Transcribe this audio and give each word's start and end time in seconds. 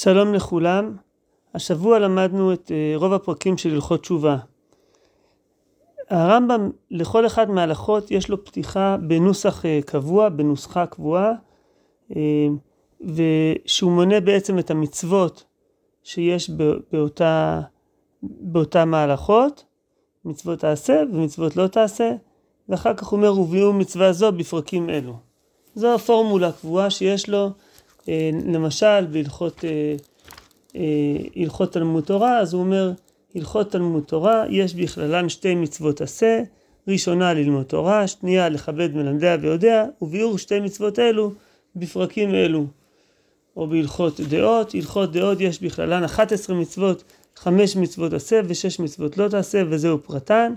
שלום 0.00 0.34
לכולם, 0.34 0.96
השבוע 1.54 1.98
למדנו 1.98 2.52
את 2.52 2.70
אה, 2.70 2.92
רוב 2.96 3.12
הפרקים 3.12 3.58
של 3.58 3.74
הלכות 3.74 4.00
תשובה. 4.00 4.36
הרמב"ם, 6.08 6.70
לכל 6.90 7.26
אחד 7.26 7.50
מההלכות 7.50 8.10
יש 8.10 8.28
לו 8.28 8.44
פתיחה 8.44 8.96
בנוסח 9.00 9.66
אה, 9.66 9.80
קבוע, 9.86 10.28
בנוסחה 10.28 10.86
קבועה, 10.86 11.32
אה, 12.16 12.46
ושהוא 13.00 13.92
מונה 13.92 14.20
בעצם 14.20 14.58
את 14.58 14.70
המצוות 14.70 15.44
שיש 16.02 16.50
באותה, 16.92 17.60
באותם 18.22 18.94
ההלכות, 18.94 19.64
מצוות 20.24 20.58
תעשה 20.58 21.02
ומצוות 21.12 21.56
לא 21.56 21.66
תעשה, 21.66 22.10
ואחר 22.68 22.94
כך 22.94 23.06
הוא 23.06 23.16
אומר, 23.16 23.40
וביאו 23.40 23.72
מצווה 23.72 24.12
זו 24.12 24.32
בפרקים 24.32 24.90
אלו. 24.90 25.16
זו 25.74 25.94
הפורמולה 25.94 26.52
קבועה 26.52 26.90
שיש 26.90 27.28
לו 27.28 27.50
למשל 28.46 29.06
בהלכות 29.06 29.64
אה, 29.64 29.96
אה, 30.76 31.16
הלכות 31.36 31.72
תלמוד 31.72 32.04
תורה, 32.04 32.38
אז 32.38 32.54
הוא 32.54 32.60
אומר, 32.60 32.92
הלכות 33.34 33.72
תלמוד 33.72 34.04
תורה, 34.04 34.44
יש 34.50 34.74
בכללן 34.74 35.28
שתי 35.28 35.54
מצוות 35.54 36.00
עשה, 36.00 36.42
ראשונה 36.88 37.34
ללמוד 37.34 37.64
תורה, 37.64 38.06
שנייה 38.06 38.48
לכבד 38.48 38.94
מלמדיה 38.94 39.36
ויודע, 39.40 39.84
וביאור 40.02 40.38
שתי 40.38 40.60
מצוות 40.60 40.98
אלו 40.98 41.32
בפרקים 41.76 42.34
אלו. 42.34 42.66
או 43.56 43.66
בהלכות 43.66 44.20
דעות, 44.20 44.74
הלכות 44.74 45.12
דעות 45.12 45.40
יש 45.40 45.62
בכללן 45.62 46.04
11 46.04 46.56
מצוות, 46.56 47.04
5 47.36 47.76
מצוות 47.76 48.12
עשה 48.12 48.40
ושש 48.46 48.80
מצוות 48.80 49.18
לא 49.18 49.28
תעשה, 49.28 49.62
וזהו 49.70 49.98
פרטן, 50.02 50.54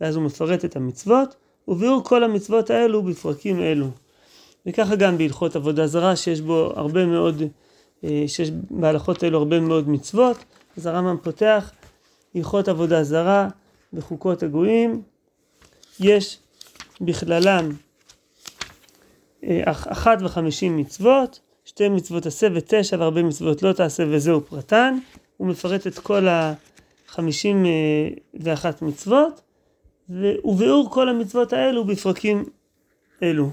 ואז 0.00 0.16
הוא 0.16 0.24
מפרט 0.24 0.64
את 0.64 0.76
המצוות, 0.76 1.34
וביאור 1.68 2.04
כל 2.04 2.24
המצוות 2.24 2.70
האלו 2.70 3.02
בפרקים 3.02 3.62
אלו. 3.62 3.86
וככה 4.68 4.96
גם 4.96 5.18
בהלכות 5.18 5.56
עבודה 5.56 5.86
זרה 5.86 6.16
שיש 6.16 6.40
בו 6.40 6.72
הרבה 6.76 7.06
מאוד, 7.06 7.42
אה, 8.04 8.24
שיש 8.26 8.50
בהלכות 8.70 9.22
האלו 9.22 9.38
הרבה 9.38 9.60
מאוד 9.60 9.88
מצוות, 9.88 10.44
אז 10.76 10.86
הרמב"ם 10.86 11.16
פותח 11.22 11.72
הלכות 12.34 12.68
עבודה 12.68 13.04
זרה 13.04 13.48
וחוקות 13.92 14.42
הגויים, 14.42 15.02
יש 16.00 16.38
בכללם 17.00 17.70
אה, 19.44 19.62
אחת 19.66 20.18
וחמישים 20.22 20.76
מצוות, 20.76 21.40
שתי 21.64 21.88
מצוות 21.88 22.26
עשה 22.26 22.48
ותשע 22.54 22.96
והרבה 22.98 23.22
מצוות 23.22 23.62
לא 23.62 23.72
תעשה 23.72 24.04
וזהו 24.10 24.40
פרטן, 24.40 24.98
הוא 25.36 25.48
מפרט 25.48 25.86
את 25.86 25.98
כל 25.98 26.26
החמישים 26.28 27.66
אה, 27.66 27.70
ואחת 28.34 28.82
מצוות, 28.82 29.40
וביאור 30.08 30.90
כל 30.90 31.08
המצוות 31.08 31.52
האלו 31.52 31.84
בפרקים 31.84 32.44
אלו. 33.22 33.50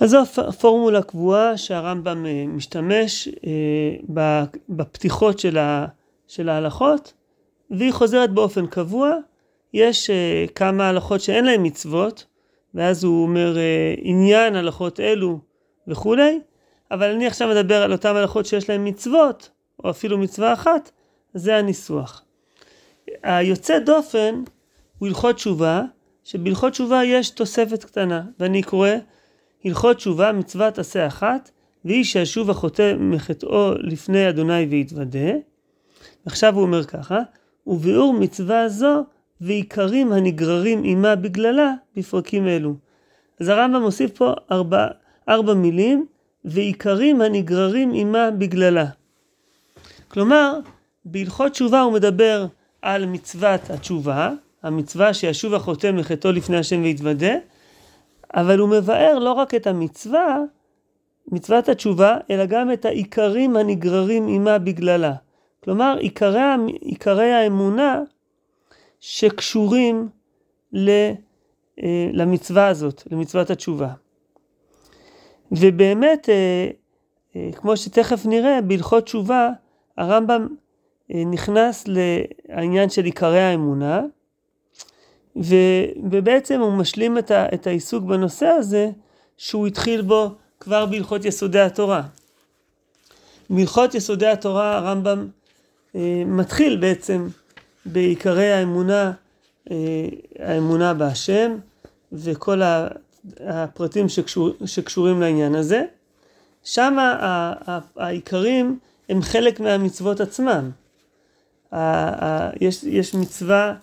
אז 0.00 0.10
זו 0.10 0.24
פורמולה 0.60 1.02
קבועה 1.02 1.56
שהרמב"ם 1.56 2.26
אה, 2.26 2.44
משתמש 2.46 3.28
אה, 3.28 4.44
בפתיחות 4.68 5.38
של 6.28 6.48
ההלכות, 6.48 7.12
והיא 7.70 7.92
חוזרת 7.92 8.30
באופן 8.30 8.66
קבוע. 8.66 9.12
יש 9.74 10.10
אה, 10.10 10.44
כמה 10.54 10.88
הלכות 10.88 11.20
שאין 11.20 11.44
להן 11.44 11.66
מצוות, 11.66 12.26
ואז 12.74 13.04
הוא 13.04 13.22
אומר 13.22 13.56
עניין 13.98 14.56
הלכות 14.56 15.00
אלו 15.00 15.38
וכולי, 15.88 16.40
אבל 16.90 17.10
אני 17.10 17.26
עכשיו 17.26 17.48
מדבר 17.48 17.82
על 17.82 17.92
אותן 17.92 18.16
הלכות 18.16 18.46
שיש 18.46 18.70
להן 18.70 18.88
מצוות, 18.88 19.50
או 19.84 19.90
אפילו 19.90 20.18
מצווה 20.18 20.52
אחת, 20.52 20.90
זה 21.34 21.56
הניסוח. 21.56 22.22
היוצא 23.22 23.78
דופן 23.78 24.42
הוא 24.98 25.08
הלכות 25.08 25.36
תשובה, 25.36 25.82
שבהלכות 26.24 26.72
תשובה 26.72 27.04
יש 27.04 27.30
תוספת 27.30 27.84
קטנה, 27.84 28.22
ואני 28.38 28.62
קורא 28.62 28.90
הלכות 29.64 29.96
תשובה 29.96 30.32
מצוות 30.32 30.78
עשה 30.78 31.06
אחת, 31.06 31.50
והיא 31.84 32.04
שישוב 32.04 32.50
החוטא 32.50 32.94
מחטאו 32.98 33.72
לפני 33.78 34.28
אדוני 34.28 34.64
ויתוודה. 34.64 35.30
עכשיו 36.26 36.54
הוא 36.54 36.62
אומר 36.62 36.84
ככה, 36.84 37.18
וביאור 37.66 38.12
מצווה 38.12 38.68
זו 38.68 39.04
ועיקרים 39.40 40.12
הנגררים 40.12 40.82
עמה 40.84 41.16
בגללה 41.16 41.72
בפרקים 41.96 42.48
אלו. 42.48 42.74
אז 43.40 43.48
הרמב"ם 43.48 43.82
מוסיף 43.82 44.10
פה 44.16 44.32
ארבע, 44.52 44.86
ארבע 45.28 45.54
מילים, 45.54 46.06
ועיקרים 46.44 47.20
הנגררים 47.20 47.92
עמה 47.94 48.30
בגללה. 48.30 48.86
כלומר, 50.08 50.58
בהלכות 51.04 51.52
תשובה 51.52 51.80
הוא 51.80 51.92
מדבר 51.92 52.46
על 52.82 53.06
מצוות 53.06 53.70
התשובה, 53.70 54.30
המצווה 54.62 55.14
שישוב 55.14 55.54
החוטא 55.54 55.92
מחטאו 55.92 56.32
לפני 56.32 56.56
השם 56.56 56.82
ויתוודה, 56.82 57.34
אבל 58.34 58.58
הוא 58.58 58.68
מבאר 58.68 59.18
לא 59.18 59.32
רק 59.32 59.54
את 59.54 59.66
המצווה, 59.66 60.38
מצוות 61.32 61.68
התשובה, 61.68 62.16
אלא 62.30 62.46
גם 62.46 62.72
את 62.72 62.84
העיקרים 62.84 63.56
הנגררים 63.56 64.28
עמה 64.28 64.58
בגללה. 64.58 65.14
כלומר, 65.64 65.96
עיקרי, 66.00 66.40
עיקרי 66.80 67.32
האמונה 67.32 68.02
שקשורים 69.00 70.08
ל, 70.72 70.90
אה, 71.82 72.10
למצווה 72.12 72.68
הזאת, 72.68 73.02
למצוות 73.10 73.50
התשובה. 73.50 73.88
ובאמת, 75.52 76.28
אה, 76.28 76.70
אה, 77.36 77.50
כמו 77.52 77.76
שתכף 77.76 78.26
נראה, 78.26 78.60
בהלכות 78.60 79.04
תשובה, 79.04 79.50
הרמב"ם 79.96 80.46
נכנס 81.10 81.84
לעניין 81.88 82.90
של 82.90 83.04
עיקרי 83.04 83.40
האמונה, 83.40 84.02
ו, 85.36 85.54
ובעצם 86.10 86.60
הוא 86.60 86.72
משלים 86.72 87.18
את, 87.18 87.30
ה, 87.30 87.46
את 87.54 87.66
העיסוק 87.66 88.04
בנושא 88.04 88.46
הזה 88.46 88.90
שהוא 89.36 89.66
התחיל 89.66 90.02
בו 90.02 90.34
כבר 90.60 90.86
בהלכות 90.86 91.24
יסודי 91.24 91.60
התורה. 91.60 92.02
בהלכות 93.50 93.94
יסודי 93.94 94.26
התורה 94.26 94.76
הרמב"ם 94.76 95.28
אה, 95.94 96.22
מתחיל 96.26 96.76
בעצם 96.76 97.28
בעיקרי 97.86 98.52
האמונה, 98.52 99.12
אה, 99.70 99.76
האמונה 100.38 100.94
בהשם 100.94 101.56
וכל 102.12 102.62
הפרטים 103.40 104.08
שקשור, 104.08 104.50
שקשורים 104.66 105.20
לעניין 105.20 105.54
הזה. 105.54 105.84
שם 106.64 106.96
העיקרים 107.96 108.78
הם 109.08 109.22
חלק 109.22 109.60
מהמצוות 109.60 110.20
עצמם. 110.20 110.70
יש, 112.60 112.84
יש 112.84 113.14
מצווה 113.14 113.74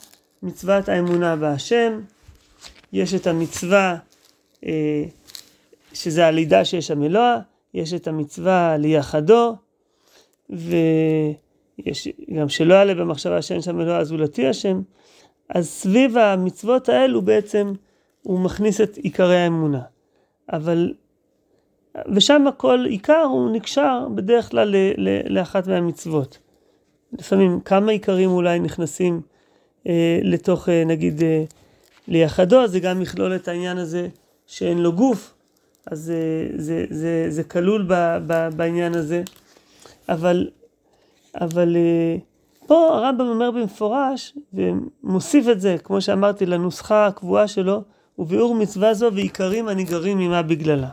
מצוות 0.44 0.90
האמונה 0.90 1.35
בהשם, 1.35 2.01
יש 2.94 3.13
את 3.13 3.28
המצווה 3.28 3.97
אה, 4.66 5.03
שזה 5.94 6.28
הלידה 6.28 6.66
שיש 6.66 6.88
שם 6.88 7.03
אלוה, 7.03 7.40
יש 7.73 7.94
את 7.94 8.07
המצווה 8.07 8.78
ליחדו, 8.78 9.56
ויש 10.50 12.07
גם 12.38 12.50
שלא 12.50 12.74
יעלה 12.74 12.94
במחשבה 12.94 13.41
שאין 13.41 13.62
שם 13.62 13.81
אלוה 13.81 14.03
זולתי 14.03 14.47
השם, 14.47 14.81
אז 15.50 15.68
סביב 15.68 16.18
המצוות 16.18 16.90
האלו 16.90 17.22
בעצם 17.22 17.74
הוא 18.22 18.40
מכניס 18.40 18.81
את 18.81 18.97
עיקרי 18.97 19.38
האמונה. 19.38 19.81
אבל, 20.53 20.94
ושם 22.16 22.45
כל 22.57 22.85
עיקר 22.90 23.22
הוא 23.22 23.51
נקשר 23.51 24.07
בדרך 24.16 24.51
כלל 24.51 24.75
לאחת 25.29 25.68
מהמצוות. 25.68 26.38
לפעמים 27.13 27.59
כמה 27.59 27.91
עיקרים 27.91 28.29
אולי 28.29 28.59
נכנסים 28.59 29.22
לתוך 30.23 30.69
אה, 30.69 30.84
נגיד 30.85 31.23
אה, 31.23 31.44
ליחדו, 32.07 32.68
זה 32.68 32.79
גם 32.79 33.01
יכלול 33.01 33.35
את 33.35 33.47
העניין 33.47 33.78
הזה 33.78 34.07
שאין 34.47 34.78
לו 34.78 34.94
גוף, 34.94 35.34
אז 35.91 36.00
זה, 36.00 36.47
זה, 36.57 36.85
זה, 36.90 37.25
זה 37.29 37.44
כלול 37.44 37.85
ב, 37.90 38.18
ב, 38.28 38.50
בעניין 38.56 38.95
הזה. 38.95 39.24
אבל, 40.09 40.50
אבל 41.41 41.78
פה 42.68 42.88
הרמב"ם 42.88 43.28
אומר 43.28 43.51
במפורש, 43.51 44.34
ומוסיף 44.53 45.50
את 45.50 45.62
זה, 45.62 45.75
כמו 45.84 46.01
שאמרתי, 46.01 46.45
לנוסחה 46.45 47.07
הקבועה 47.07 47.47
שלו, 47.47 47.84
וביאור 48.19 48.56
מצווה 48.56 48.94
זו 48.94 49.13
ועיקרים 49.13 49.68
הנגררים 49.68 50.18
ממה 50.18 50.41
בגללה. 50.41 50.90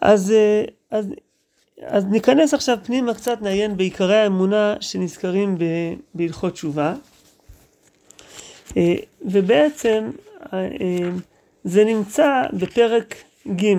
אז, 0.00 0.32
אז 0.90 1.08
אז 1.82 2.04
ניכנס 2.04 2.54
עכשיו 2.54 2.78
פנימה 2.82 3.14
קצת, 3.14 3.42
נעיין 3.42 3.76
בעיקרי 3.76 4.16
האמונה 4.16 4.74
שנזכרים 4.80 5.58
בהלכות 6.14 6.52
תשובה. 6.52 6.94
אה, 8.76 8.94
ובעצם 9.22 10.10
אה, 10.52 10.68
זה 11.64 11.84
נמצא 11.84 12.42
בפרק 12.52 13.14
ג' 13.48 13.74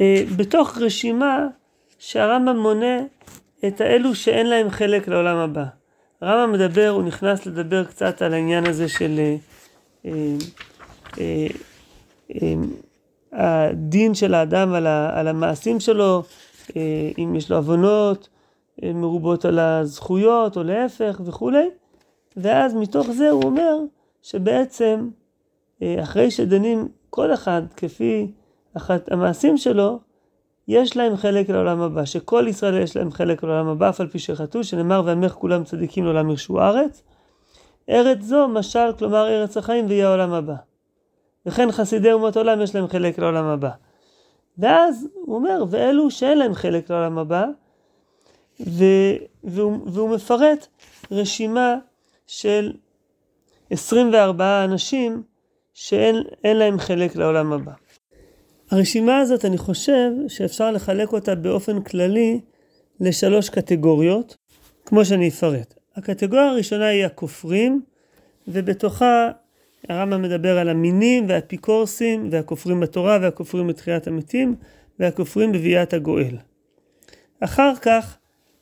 אה, 0.00 0.24
בתוך 0.36 0.78
רשימה 0.78 1.46
שהרמב"ם 1.98 2.56
מונה 2.56 2.98
את 3.66 3.80
האלו 3.80 4.14
שאין 4.14 4.46
להם 4.46 4.70
חלק 4.70 5.08
לעולם 5.08 5.36
הבא. 5.36 5.64
הרמב"ם 6.20 6.52
מדבר, 6.52 6.88
הוא 6.88 7.02
נכנס 7.02 7.46
לדבר 7.46 7.84
קצת 7.84 8.22
על 8.22 8.34
העניין 8.34 8.66
הזה 8.66 8.88
של 8.88 9.20
הדין 13.36 14.14
של 14.14 14.34
האדם 14.34 14.72
על, 14.72 14.86
ה, 14.86 15.20
על 15.20 15.28
המעשים 15.28 15.80
שלו, 15.80 16.22
אה, 16.76 17.10
אם 17.18 17.34
יש 17.36 17.50
לו 17.50 17.56
עוונות 17.56 18.28
אה, 18.82 18.92
מרובות 18.92 19.44
על 19.44 19.58
הזכויות 19.58 20.56
או 20.56 20.62
להפך 20.62 21.20
וכולי, 21.24 21.68
ואז 22.36 22.74
מתוך 22.74 23.10
זה 23.10 23.30
הוא 23.30 23.42
אומר 23.42 23.78
שבעצם 24.22 25.08
אה, 25.82 25.96
אחרי 26.02 26.30
שדנים 26.30 26.88
כל 27.10 27.34
אחד 27.34 27.62
כפי 27.76 28.30
אחת 28.76 29.12
המעשים 29.12 29.56
שלו, 29.56 29.98
יש 30.68 30.96
להם 30.96 31.16
חלק 31.16 31.50
לעולם 31.50 31.80
הבא, 31.80 32.04
שכל 32.04 32.46
ישראל 32.48 32.82
יש 32.82 32.96
להם 32.96 33.10
חלק 33.10 33.42
לעולם 33.42 33.68
הבא, 33.68 33.88
אף 33.88 34.00
על 34.00 34.08
פי 34.08 34.18
שחטאו, 34.18 34.64
שנאמר 34.64 35.02
ועמך 35.04 35.32
כולם 35.32 35.64
צדיקים 35.64 36.04
לעולם 36.04 36.30
ירשו 36.30 36.60
ארץ. 36.60 37.02
ארץ 37.90 38.22
זו 38.22 38.48
משל, 38.48 38.92
כלומר 38.98 39.28
ארץ 39.28 39.56
החיים, 39.56 39.86
ויהיה 39.88 40.08
העולם 40.08 40.32
הבא. 40.32 40.54
וכן 41.46 41.72
חסידי 41.72 42.12
אומות 42.12 42.36
עולם 42.36 42.62
יש 42.62 42.74
להם 42.74 42.88
חלק 42.88 43.18
לעולם 43.18 43.44
הבא. 43.44 43.70
ואז 44.58 45.08
הוא 45.14 45.34
אומר, 45.34 45.64
ואלו 45.70 46.10
שאין 46.10 46.38
להם 46.38 46.54
חלק 46.54 46.90
לעולם 46.90 47.18
הבא, 47.18 47.44
ו, 48.60 48.84
והוא, 49.44 49.78
והוא 49.86 50.10
מפרט 50.10 50.66
רשימה 51.10 51.76
של 52.26 52.72
24 53.70 54.64
אנשים 54.64 55.22
שאין 55.74 56.24
להם 56.56 56.78
חלק 56.78 57.16
לעולם 57.16 57.52
הבא. 57.52 57.72
הרשימה 58.70 59.18
הזאת, 59.18 59.44
אני 59.44 59.58
חושב 59.58 60.10
שאפשר 60.28 60.70
לחלק 60.70 61.12
אותה 61.12 61.34
באופן 61.34 61.82
כללי 61.82 62.40
לשלוש 63.00 63.48
קטגוריות, 63.48 64.36
כמו 64.86 65.04
שאני 65.04 65.28
אפרט. 65.28 65.74
הקטגוריה 65.96 66.50
הראשונה 66.50 66.86
היא 66.86 67.04
הכופרים, 67.04 67.82
ובתוכה 68.48 69.30
הרמב"ם 69.88 70.22
מדבר 70.22 70.58
על 70.58 70.68
המינים 70.68 71.28
והאפיקורסים 71.28 72.28
והכופרים 72.30 72.80
בתורה 72.80 73.18
והכופרים 73.22 73.66
בתחיית 73.66 74.06
המתים 74.06 74.54
והכופרים 74.98 75.52
בביאת 75.52 75.92
הגואל. 75.92 76.36
אחר 77.40 77.72
כך 77.82 78.18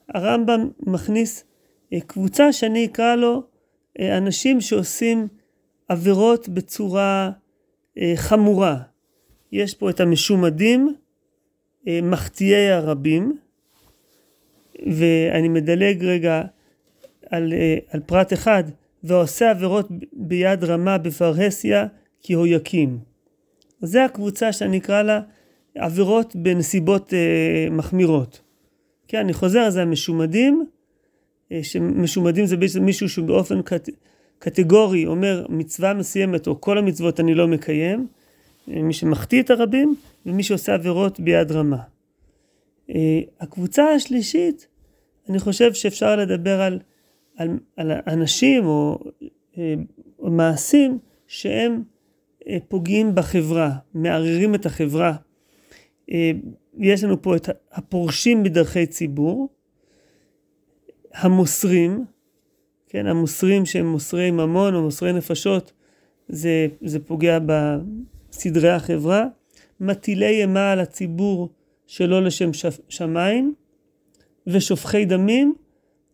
הרמב"ם 0.09 0.69
מכניס 0.81 1.45
אה, 1.93 2.01
קבוצה 2.01 2.53
שאני 2.53 2.85
אקרא 2.85 3.15
לו 3.15 3.43
אה, 4.01 4.19
אנשים 4.19 4.61
שעושים 4.61 5.29
עבירות 5.89 6.49
בצורה 6.49 7.31
אה, 7.99 8.13
חמורה. 8.17 8.77
יש 9.53 9.75
פה 9.75 9.91
את 9.91 10.01
המשומדים, 10.01 10.95
מחטיאי 12.03 12.71
הרבים, 12.71 13.39
ואני 14.87 15.49
מדלג 15.49 16.05
רגע 16.05 16.43
על, 17.31 17.53
על 17.89 18.01
פרט 18.01 18.33
אחד, 18.33 18.65
ועושה 19.05 19.51
עבירות 19.51 19.89
ביד 20.13 20.65
רמה 20.65 20.99
בפרהסיה 20.99 21.87
כי 22.21 22.33
הוא 22.33 22.47
יקים. 22.47 22.99
זה 23.83 24.05
הקבוצה 24.05 24.53
שאני 24.53 24.79
אקרא 24.79 25.03
לה 25.03 25.21
עבירות 25.75 26.37
בנסיבות 26.37 27.15
אה, 27.15 27.71
מחמירות. 27.71 28.41
כן, 29.09 29.19
אני 29.19 29.33
חוזר, 29.33 29.71
זה 29.71 29.83
המשומדים, 29.83 30.67
אה, 31.53 31.61
שמשומדים 31.63 32.47
זה 32.47 32.81
מישהו 32.81 33.09
שבאופן 33.09 33.63
קט, 33.63 33.89
קטגורי 34.39 35.07
אומר 35.07 35.47
מצווה 35.49 35.95
מסוימת 35.95 36.47
או 36.47 36.61
כל 36.61 36.79
המצוות 36.79 37.21
אני 37.21 37.35
לא 37.35 37.49
מקיים, 37.49 38.07
אה, 38.71 38.83
מי 38.83 38.93
שמחטיא 38.93 39.43
את 39.43 39.51
הרבים 39.51 39.95
ומי 40.27 40.43
שעושה 40.43 40.75
עבירות 40.75 41.21
ביד 41.21 41.53
רמה. 41.53 41.79
אה, 42.91 43.21
הקבוצה 43.41 43.85
השלישית, 43.85 44.67
אני 45.29 45.39
חושב 45.39 45.75
שאפשר 45.75 46.17
לדבר 46.17 46.61
על 46.61 46.79
על, 47.37 47.59
על 47.77 47.93
אנשים 48.07 48.67
או, 48.67 48.99
אה, 49.59 49.75
או 50.19 50.31
מעשים 50.31 50.99
שהם 51.27 51.83
אה, 52.49 52.59
פוגעים 52.69 53.15
בחברה, 53.15 53.73
מערערים 53.95 54.55
את 54.55 54.67
החברה. 54.67 55.17
אה, 56.11 56.31
יש 56.79 57.05
לנו 57.05 57.23
פה 57.23 57.37
את 57.37 57.49
הפורשים 57.73 58.43
בדרכי 58.43 58.87
ציבור, 58.87 59.49
המוסרים, 61.15 62.05
כן, 62.87 63.07
המוסרים 63.07 63.67
שהם 63.67 63.87
מוסרי 63.87 64.31
ממון 64.31 64.75
או 64.75 64.83
מוסרי 64.83 65.13
נפשות, 65.13 65.73
זה, 66.29 66.67
זה 66.81 67.01
פוגע 67.01 67.39
בסדרי 67.47 68.71
החברה, 68.71 69.27
מטילי 69.81 70.43
אימה 70.43 70.73
על 70.73 70.81
הציבור 70.81 71.49
שלא 71.87 72.23
לשם 72.23 72.51
שמיים, 72.89 73.55
ושופכי 74.47 75.05
דמים, 75.05 75.55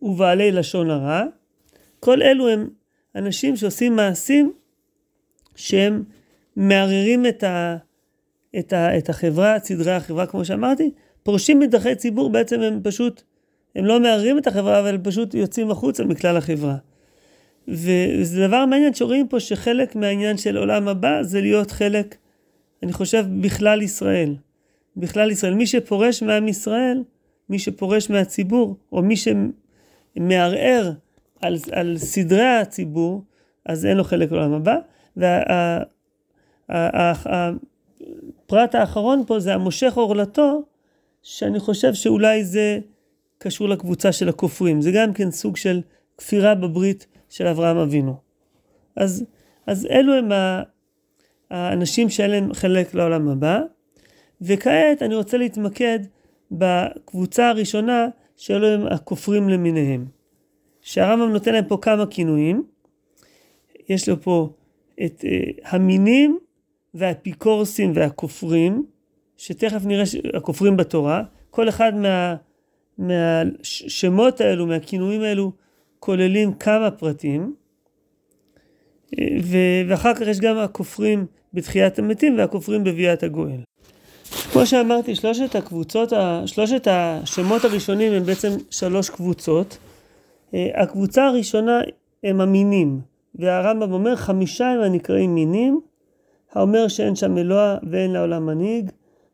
ובעלי 0.01 0.51
לשון 0.51 0.89
הרע. 0.89 1.23
כל 1.99 2.21
אלו 2.21 2.49
הם 2.49 2.69
אנשים 3.15 3.55
שעושים 3.55 3.95
מעשים 3.95 4.53
שהם 5.55 6.03
מערערים 6.55 7.25
את, 7.25 7.43
ה, 7.43 7.77
את, 8.59 8.73
ה, 8.73 8.97
את 8.97 9.09
החברה, 9.09 9.55
את 9.55 9.65
סדרי 9.65 9.91
החברה, 9.91 10.25
כמו 10.25 10.45
שאמרתי. 10.45 10.91
פורשים 11.23 11.59
מדרכי 11.59 11.95
ציבור, 11.95 12.29
בעצם 12.29 12.61
הם 12.61 12.79
פשוט, 12.83 13.21
הם 13.75 13.85
לא 13.85 13.99
מערערים 13.99 14.37
את 14.37 14.47
החברה, 14.47 14.79
אבל 14.79 14.95
הם 14.95 15.01
פשוט 15.03 15.33
יוצאים 15.33 15.71
החוצה 15.71 16.03
מכלל 16.03 16.37
החברה. 16.37 16.75
וזה 17.67 18.47
דבר 18.47 18.65
מעניין 18.65 18.93
שרואים 18.93 19.27
פה 19.27 19.39
שחלק 19.39 19.95
מהעניין 19.95 20.37
של 20.37 20.57
עולם 20.57 20.87
הבא 20.87 21.23
זה 21.23 21.41
להיות 21.41 21.71
חלק, 21.71 22.15
אני 22.83 22.93
חושב, 22.93 23.25
בכלל 23.41 23.81
ישראל. 23.81 24.35
בכלל 24.97 25.31
ישראל. 25.31 25.53
מי 25.53 25.67
שפורש 25.67 26.23
מעם 26.23 26.47
ישראל, 26.47 27.03
מי 27.49 27.59
שפורש 27.59 28.09
מהציבור, 28.09 28.75
או 28.91 29.01
מי 29.01 29.15
מערער 30.15 30.91
על, 31.41 31.57
על 31.71 31.97
סדרי 31.97 32.47
הציבור, 32.47 33.23
אז 33.65 33.85
אין 33.85 33.97
לו 33.97 34.03
חלק 34.03 34.31
לעולם 34.31 34.53
הבא. 34.53 34.75
והפרט 37.17 38.75
האחרון 38.75 39.23
פה 39.27 39.39
זה 39.39 39.53
המושך 39.53 39.93
עורלתו, 39.93 40.61
שאני 41.23 41.59
חושב 41.59 41.93
שאולי 41.93 42.43
זה 42.43 42.79
קשור 43.37 43.69
לקבוצה 43.69 44.11
של 44.11 44.29
הכופרים. 44.29 44.81
זה 44.81 44.91
גם 44.91 45.13
כן 45.13 45.31
סוג 45.31 45.57
של 45.57 45.81
כפירה 46.17 46.55
בברית 46.55 47.07
של 47.29 47.47
אברהם 47.47 47.77
אבינו. 47.77 48.15
אז, 48.95 49.25
אז 49.67 49.85
אלו 49.85 50.13
הם 50.13 50.31
האנשים 51.49 52.09
שאין 52.09 52.31
להם 52.31 52.53
חלק 52.53 52.93
לעולם 52.93 53.29
הבא. 53.29 53.61
וכעת 54.41 55.01
אני 55.01 55.15
רוצה 55.15 55.37
להתמקד 55.37 55.99
בקבוצה 56.51 57.49
הראשונה 57.49 58.07
שאלו 58.41 58.67
הם 58.67 58.87
הכופרים 58.87 59.49
למיניהם. 59.49 60.05
שהרמב"ם 60.81 61.29
נותן 61.29 61.53
להם 61.53 61.65
פה 61.67 61.77
כמה 61.81 62.05
כינויים. 62.05 62.63
יש 63.89 64.09
לו 64.09 64.21
פה 64.21 64.49
את 65.05 65.21
uh, 65.21 65.67
המינים 65.67 66.39
והאפיקורסים 66.93 67.91
והכופרים, 67.95 68.85
שתכף 69.37 69.85
נראה 69.85 70.03
הכופרים 70.33 70.77
בתורה. 70.77 71.23
כל 71.49 71.69
אחד 71.69 71.95
מה, 71.95 72.35
מהשמות 72.97 74.41
האלו, 74.41 74.67
מהכינויים 74.67 75.21
האלו, 75.21 75.51
כוללים 75.99 76.53
כמה 76.53 76.91
פרטים. 76.91 77.55
ו, 79.41 79.57
ואחר 79.87 80.15
כך 80.15 80.21
יש 80.21 80.39
גם 80.39 80.57
הכופרים 80.57 81.25
בתחיית 81.53 81.99
המתים 81.99 82.37
והכופרים 82.37 82.83
בביאת 82.83 83.23
הגואל. 83.23 83.61
כמו 84.31 84.65
שאמרתי, 84.65 85.15
שלושת 85.15 85.55
הקבוצות, 85.55 86.13
שלושת 86.45 86.87
השמות 86.91 87.65
הראשונים 87.65 88.13
הם 88.13 88.23
בעצם 88.23 88.49
שלוש 88.69 89.09
קבוצות. 89.09 89.77
אה, 90.53 90.67
הקבוצה 90.75 91.25
הראשונה 91.27 91.81
הם 92.23 92.41
המינים, 92.41 93.01
והרמב"ם 93.35 93.91
אומר 93.91 94.15
חמישה 94.15 94.67
הם 94.71 94.81
הנקראים 94.81 95.35
מינים, 95.35 95.81
האומר 96.51 96.87
שאין 96.87 97.15
שם 97.15 97.37
אלוה 97.37 97.77
ואין 97.89 98.11
לעולם 98.11 98.45
מנהיג, 98.45 98.91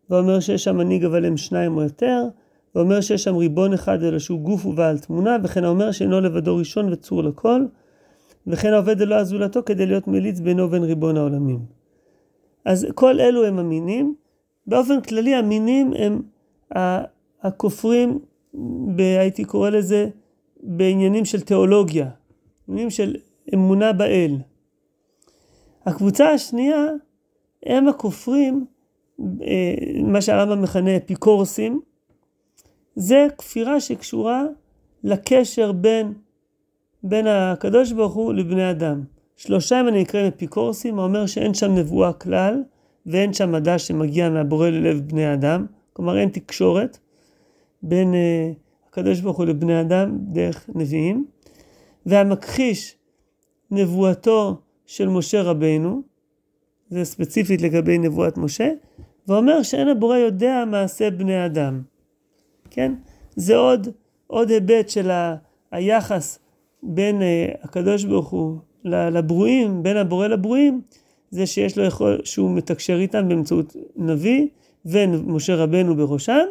ואומר 0.09 0.39
שיש 0.39 0.63
שם 0.63 0.77
מנהיג 0.77 1.05
אבל 1.05 1.25
הם 1.25 1.37
שניים 1.37 1.77
או 1.77 1.81
יותר, 1.83 2.23
ואומר 2.75 3.01
שיש 3.01 3.23
שם 3.23 3.35
ריבון 3.35 3.73
אחד 3.73 4.03
אלא 4.03 4.19
שהוא 4.19 4.39
גוף 4.39 4.65
ובעל 4.65 4.97
תמונה, 4.97 5.37
וכן 5.43 5.63
האומר 5.63 5.91
שאינו 5.91 6.21
לבדו 6.21 6.57
ראשון 6.57 6.93
וצור 6.93 7.23
לכל, 7.23 7.61
וכן 8.47 8.73
העובד 8.73 9.01
אלוה 9.01 9.23
זולתו 9.23 9.65
כדי 9.65 9.85
להיות 9.85 10.07
מליץ 10.07 10.39
בינו 10.39 10.63
ובין 10.63 10.83
ריבון 10.83 11.17
העולמים. 11.17 11.59
אז 12.65 12.87
כל 12.95 13.19
אלו 13.19 13.45
הם 13.45 13.59
המינים. 13.59 14.15
באופן 14.67 15.01
כללי 15.01 15.35
המינים 15.35 15.93
הם 15.93 16.21
הכופרים, 17.41 18.19
הייתי 18.97 19.45
קורא 19.45 19.69
לזה, 19.69 20.09
בעניינים 20.63 21.25
של 21.25 21.41
תיאולוגיה, 21.41 22.09
עניינים 22.67 22.89
של 22.89 23.15
אמונה 23.53 23.93
באל. 23.93 24.37
הקבוצה 25.85 26.29
השנייה 26.29 26.85
הם 27.65 27.87
הכופרים, 27.87 28.65
אה, 29.19 29.73
מה 30.03 30.21
שהרמב"ם 30.21 30.61
מכנה 30.61 30.97
אפיקורסים, 30.97 31.81
זה 32.95 33.27
כפירה 33.37 33.79
שקשורה 33.79 34.43
לקשר 35.03 35.71
בין, 35.71 36.13
בין 37.03 37.27
הקדוש 37.27 37.91
ברוך 37.91 38.13
הוא 38.13 38.33
לבני 38.33 38.71
אדם. 38.71 39.03
שלושה 39.35 39.79
הם 39.79 39.87
נקראים 39.87 40.27
אפיקורסים, 40.27 40.99
האומר 40.99 41.25
שאין 41.25 41.53
שם 41.53 41.75
נבואה 41.75 42.13
כלל, 42.13 42.63
ואין 43.07 43.33
שם 43.33 43.51
מדע 43.51 43.79
שמגיע 43.79 44.29
מהבורא 44.29 44.69
ללב 44.69 44.99
בני 44.99 45.33
אדם, 45.33 45.65
כלומר 45.93 46.17
אין 46.17 46.29
תקשורת 46.29 46.97
בין 47.83 48.13
uh, 48.13 48.87
הקדוש 48.89 49.19
ברוך 49.19 49.37
הוא 49.37 49.45
לבני 49.45 49.81
אדם 49.81 50.17
דרך 50.21 50.69
נביאים, 50.75 51.25
והמכחיש 52.05 52.95
נבואתו 53.71 54.61
של 54.85 55.09
משה 55.09 55.41
רבינו, 55.41 56.01
זה 56.89 57.05
ספציפית 57.05 57.61
לגבי 57.61 57.97
נבואת 57.97 58.37
משה, 58.37 58.69
ואומר 59.27 59.63
שאין 59.63 59.87
הבורא 59.87 60.17
יודע 60.17 60.63
מעשה 60.67 61.11
בני 61.11 61.45
אדם. 61.45 61.81
כן? 62.69 62.93
זה 63.35 63.55
עוד, 63.55 63.87
עוד 64.27 64.49
היבט 64.49 64.89
של 64.89 65.11
ה, 65.11 65.35
היחס 65.71 66.39
בין 66.83 67.21
uh, 67.21 67.23
הקדוש 67.63 68.03
ברוך 68.03 68.29
הוא 68.29 68.57
לברואים, 68.83 69.83
בין 69.83 69.97
הבורא 69.97 70.27
לברואים, 70.27 70.81
זה 71.31 71.45
שיש 71.45 71.77
לו 71.77 71.83
יכול, 71.83 72.21
שהוא 72.23 72.51
מתקשר 72.51 72.97
איתם 72.99 73.29
באמצעות 73.29 73.75
נביא, 73.95 74.47
ומשה 74.85 75.55
רבנו 75.55 75.95
בראשם, 75.95 76.45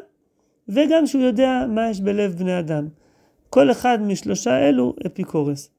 וגם 0.68 1.06
שהוא 1.06 1.22
יודע 1.22 1.64
מה 1.68 1.90
יש 1.90 2.00
בלב 2.00 2.32
בני 2.38 2.58
אדם. 2.58 2.88
כל 3.50 3.70
אחד 3.70 3.98
משלושה 4.02 4.68
אלו 4.68 4.94
אפיקורס. 5.06 5.70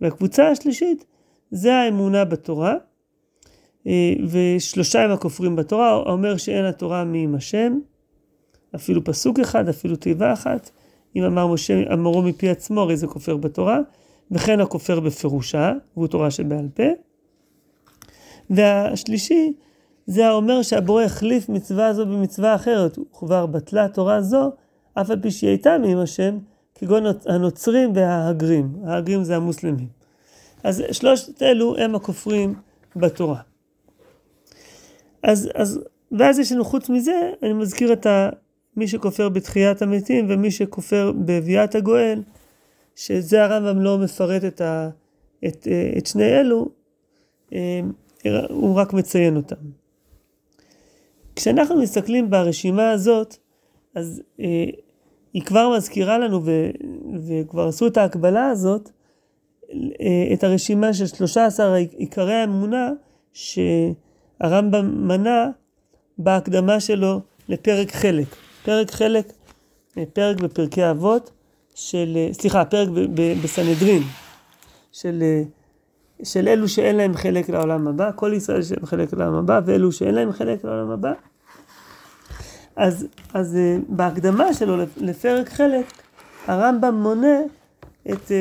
והקבוצה 0.00 0.48
השלישית 0.48 1.04
זה 1.50 1.74
האמונה 1.74 2.24
בתורה, 2.24 2.74
אה, 3.86 4.12
ושלושה 4.28 5.04
הם 5.04 5.10
הכופרים 5.10 5.56
בתורה, 5.56 5.94
אומר 5.96 6.36
שאין 6.36 6.64
התורה 6.64 7.04
מעם 7.04 7.34
השם, 7.34 7.78
אפילו 8.74 9.04
פסוק 9.04 9.38
אחד, 9.38 9.68
אפילו 9.68 9.96
תיבה 9.96 10.32
אחת, 10.32 10.70
אם 11.16 11.22
אמר 11.22 11.46
משה 11.46 11.92
אמרו 11.92 12.22
מפי 12.22 12.48
עצמו, 12.48 12.80
הרי 12.80 12.96
זה 12.96 13.06
כופר 13.06 13.36
בתורה, 13.36 13.80
וכן 14.30 14.60
הכופר 14.60 15.00
בפירושה, 15.00 15.72
והוא 15.96 16.06
תורה 16.06 16.30
שבעל 16.30 16.68
פה. 16.74 17.05
והשלישי, 18.50 19.52
זה 20.06 20.28
האומר 20.28 20.62
שהבורא 20.62 21.02
החליף 21.02 21.48
מצווה 21.48 21.92
זו 21.92 22.06
במצווה 22.06 22.54
אחרת, 22.54 22.98
וכבר 22.98 23.46
בטלה 23.46 23.88
תורה 23.88 24.22
זו, 24.22 24.52
אף 24.94 25.10
על 25.10 25.20
פי 25.20 25.30
שהיא 25.30 25.50
הייתה 25.50 25.78
מעם 25.78 25.98
השם, 25.98 26.38
כגון 26.74 27.04
הנוצרים 27.26 27.92
וההגרים. 27.94 28.72
ההגרים 28.84 29.24
זה 29.24 29.36
המוסלמים. 29.36 29.88
אז 30.64 30.82
שלושת 30.92 31.42
אלו 31.42 31.76
הם 31.78 31.94
הכופרים 31.94 32.54
בתורה. 32.96 33.40
אז, 35.22 35.50
אז, 35.54 35.80
ואז 36.12 36.38
יש 36.38 36.52
לנו 36.52 36.64
חוץ 36.64 36.88
מזה, 36.88 37.30
אני 37.42 37.52
מזכיר 37.52 37.92
את 37.92 38.06
ה, 38.06 38.28
מי 38.76 38.88
שכופר 38.88 39.28
בתחיית 39.28 39.82
המתים 39.82 40.26
ומי 40.28 40.50
שכופר 40.50 41.12
בביאת 41.24 41.74
הגואל, 41.74 42.22
שזה 42.96 43.44
הרמב"ם 43.44 43.80
לא 43.80 43.98
מפרט 43.98 44.44
את, 44.44 44.60
ה, 44.60 44.88
את, 45.46 45.68
את 45.98 46.06
שני 46.06 46.40
אלו, 46.40 46.68
אה, 47.52 47.80
הוא 48.48 48.76
רק 48.76 48.92
מציין 48.92 49.36
אותם. 49.36 49.56
כשאנחנו 51.36 51.80
מסתכלים 51.80 52.30
ברשימה 52.30 52.90
הזאת, 52.90 53.36
אז 53.94 54.22
אה, 54.40 54.64
היא 55.32 55.42
כבר 55.42 55.76
מזכירה 55.76 56.18
לנו, 56.18 56.44
ו, 56.44 56.70
וכבר 57.26 57.68
עשו 57.68 57.86
את 57.86 57.96
ההקבלה 57.96 58.46
הזאת, 58.46 58.90
אה, 60.00 60.32
את 60.32 60.44
הרשימה 60.44 60.92
של 60.92 61.06
13 61.06 61.74
עיקרי 61.76 62.34
האמונה 62.34 62.90
שהרמב"ם 63.32 65.08
מנה 65.08 65.50
בהקדמה 66.18 66.80
שלו 66.80 67.20
לפרק 67.48 67.90
חלק. 67.90 68.26
פרק 68.64 68.90
חלק, 68.90 69.32
אה, 69.98 70.04
פרק 70.12 70.40
בפרקי 70.40 70.90
אבות, 70.90 71.30
של, 71.74 72.12
אה, 72.16 72.28
סליחה, 72.32 72.64
פרק 72.64 72.88
בסנהדרין, 73.42 74.02
של, 74.92 75.22
של 76.22 76.48
אלו 76.48 76.68
שאין 76.68 76.96
להם 76.96 77.14
חלק 77.14 77.48
לעולם 77.48 77.88
הבא, 77.88 78.10
כל 78.14 78.32
ישראל 78.36 78.62
שאין 78.62 78.86
חלק 78.86 79.12
לעולם 79.12 79.34
הבא, 79.34 79.60
ואלו 79.66 79.92
שאין 79.92 80.14
להם 80.14 80.32
חלק 80.32 80.64
לעולם 80.64 80.90
הבא. 80.90 81.12
אז, 82.76 83.06
אז 83.34 83.58
בהקדמה 83.88 84.54
שלו 84.54 84.76
לפרק 84.96 85.48
חלק, 85.48 85.86
הרמב"ם 86.46 86.94
מונה 86.94 87.38
את 88.12 88.32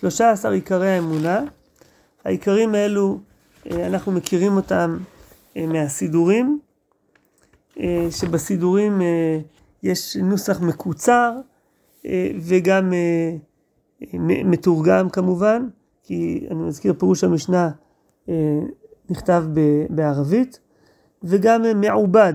13 0.00 0.52
עיקרי 0.52 0.88
האמונה. 0.88 1.44
העיקרים 2.26 2.74
האלו, 2.74 3.18
אה, 3.70 3.86
אנחנו 3.86 4.12
מכירים 4.12 4.56
אותם 4.56 4.98
אה, 5.56 5.66
מהסידורים, 5.66 6.58
אה, 7.80 8.06
שבסידורים 8.10 9.02
יש 9.82 10.16
נוסח 10.16 10.60
מקוצר 10.60 11.32
וגם 12.40 12.92
מתורגם 14.22 15.10
כמובן, 15.10 15.68
כי 16.06 16.46
אני 16.50 16.58
מזכיר 16.62 16.94
פירוש 16.98 17.24
המשנה 17.24 17.70
נכתב 19.10 19.44
בערבית, 19.90 20.60
וגם 21.22 21.62
מעובד. 21.80 22.34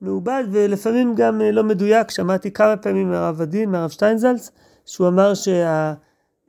מעובד 0.00 0.44
ולפעמים 0.50 1.14
גם 1.14 1.40
לא 1.40 1.64
מדויק, 1.64 2.10
שמעתי 2.10 2.50
כמה 2.50 2.76
פעמים 2.76 3.10
מהרב 3.10 3.40
הדין, 3.40 3.70
מהרב 3.70 3.90
שטיינזלץ, 3.90 4.50
שהוא 4.86 5.08
אמר 5.08 5.34
שה... 5.34 5.94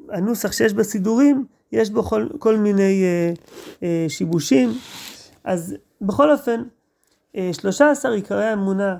הנוסח 0.10 0.51
שיש 0.51 0.74
בסידורים, 0.74 1.46
יש 1.72 1.89
בו 1.89 2.04
כל, 2.04 2.28
כל 2.39 2.58
מיני 2.58 3.04
אה, 3.04 3.34
אה, 3.84 4.06
שיבושים. 4.10 4.70
אז 5.44 5.75
בכל 6.01 6.32
אופן, 6.32 6.63
אה, 7.36 7.50
13 7.54 8.13
עיקרי 8.13 8.46
האמונה 8.46 8.98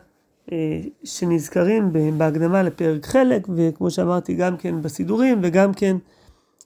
אה, 0.51 0.82
שנזכרים 1.04 1.94
בהקדמה 2.18 2.63
לפרק 2.63 3.06
חלק, 3.06 3.48
וכמו 3.56 3.92
שאמרתי, 3.92 4.34
גם 4.34 4.58
כן 4.58 4.82
בסידורים 4.82 5.39
וגם 5.44 5.74
כן 5.74 5.98